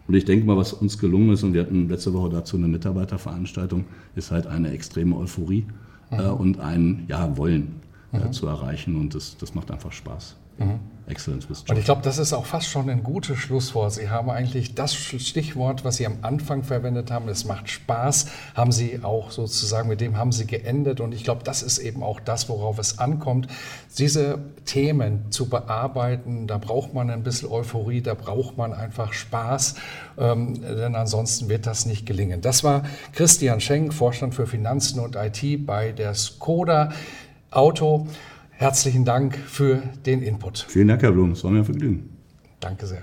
Und 0.08 0.16
ich 0.16 0.26
denke 0.26 0.46
mal, 0.46 0.58
was 0.58 0.74
uns 0.74 0.98
gelungen 0.98 1.32
ist, 1.32 1.44
und 1.44 1.54
wir 1.54 1.62
hatten 1.62 1.88
letzte 1.88 2.14
Woche 2.14 2.30
dazu 2.30 2.58
eine 2.58 2.68
Mitarbeiterveranstaltung, 2.68 3.86
ist 4.16 4.32
halt 4.32 4.48
eine 4.48 4.72
extreme 4.72 5.16
Euphorie 5.16 5.66
mhm. 6.12 6.20
äh, 6.20 6.28
und 6.28 6.60
ein 6.60 7.06
ja, 7.08 7.38
Wollen 7.38 7.76
äh, 8.14 8.20
mhm. 8.20 8.34
zu 8.34 8.48
erreichen. 8.48 8.96
Und 8.96 9.16
das, 9.16 9.38
das 9.38 9.56
macht 9.56 9.72
einfach 9.72 9.92
Spaß. 9.92 10.36
Mhm. 10.66 10.80
Excellence 11.12 11.50
with 11.50 11.64
Und 11.70 11.78
ich 11.78 11.86
glaube, 11.86 12.02
das 12.02 12.18
ist 12.18 12.34
auch 12.34 12.46
fast 12.46 12.68
schon 12.68 12.90
ein 12.90 13.04
gutes 13.04 13.38
Schlusswort. 13.38 13.92
Sie 13.94 14.10
haben 14.10 14.30
eigentlich 14.30 14.76
das 14.76 14.96
Stichwort, 14.96 15.84
was 15.84 15.98
Sie 15.98 16.06
am 16.06 16.18
Anfang 16.22 16.64
verwendet 16.64 17.12
haben, 17.12 17.28
es 17.28 17.46
macht 17.46 17.70
Spaß, 17.70 18.28
haben 18.56 18.72
Sie 18.72 19.04
auch 19.04 19.32
sozusagen, 19.32 19.90
mit 19.90 20.02
dem 20.02 20.18
haben 20.18 20.32
Sie 20.32 20.48
geendet. 20.48 21.02
Und 21.02 21.14
ich 21.14 21.24
glaube, 21.24 21.44
das 21.44 21.62
ist 21.64 21.78
eben 21.80 22.02
auch 22.02 22.20
das, 22.20 22.50
worauf 22.50 22.80
es 22.80 23.00
ankommt. 23.00 23.48
Diese 23.98 24.40
Themen 24.66 25.32
zu 25.32 25.50
bearbeiten, 25.50 26.48
da 26.48 26.58
braucht 26.58 26.94
man 26.94 27.10
ein 27.10 27.24
bisschen 27.24 27.50
Euphorie, 27.50 28.02
da 28.02 28.14
braucht 28.14 28.58
man 28.58 28.74
einfach 28.74 29.14
Spaß, 29.14 29.76
ähm, 30.18 30.62
denn 30.62 30.96
ansonsten 30.96 31.50
wird 31.50 31.68
das 31.68 31.86
nicht 31.86 32.06
gelingen. 32.06 32.42
Das 32.42 32.64
war 32.64 32.84
Christian 33.14 33.60
Schenk, 33.60 33.94
Vorstand 33.94 34.34
für 34.34 34.48
Finanzen 34.48 35.00
und 35.00 35.16
IT 35.16 35.66
bei 35.66 35.92
der 35.92 36.14
Skoda 36.16 36.92
Auto. 37.52 38.08
Herzlichen 38.62 39.06
Dank 39.06 39.38
für 39.38 39.82
den 40.06 40.22
Input. 40.22 40.68
Vielen 40.70 40.88
Dank, 40.88 41.02
Herr 41.02 41.12
Blum. 41.12 41.32
Es 41.32 41.44
war 41.44 41.50
mir 41.50 41.62
ein 41.62 41.66
Vergnügen. 41.66 42.16
Danke 42.60 42.86
sehr. 42.86 43.02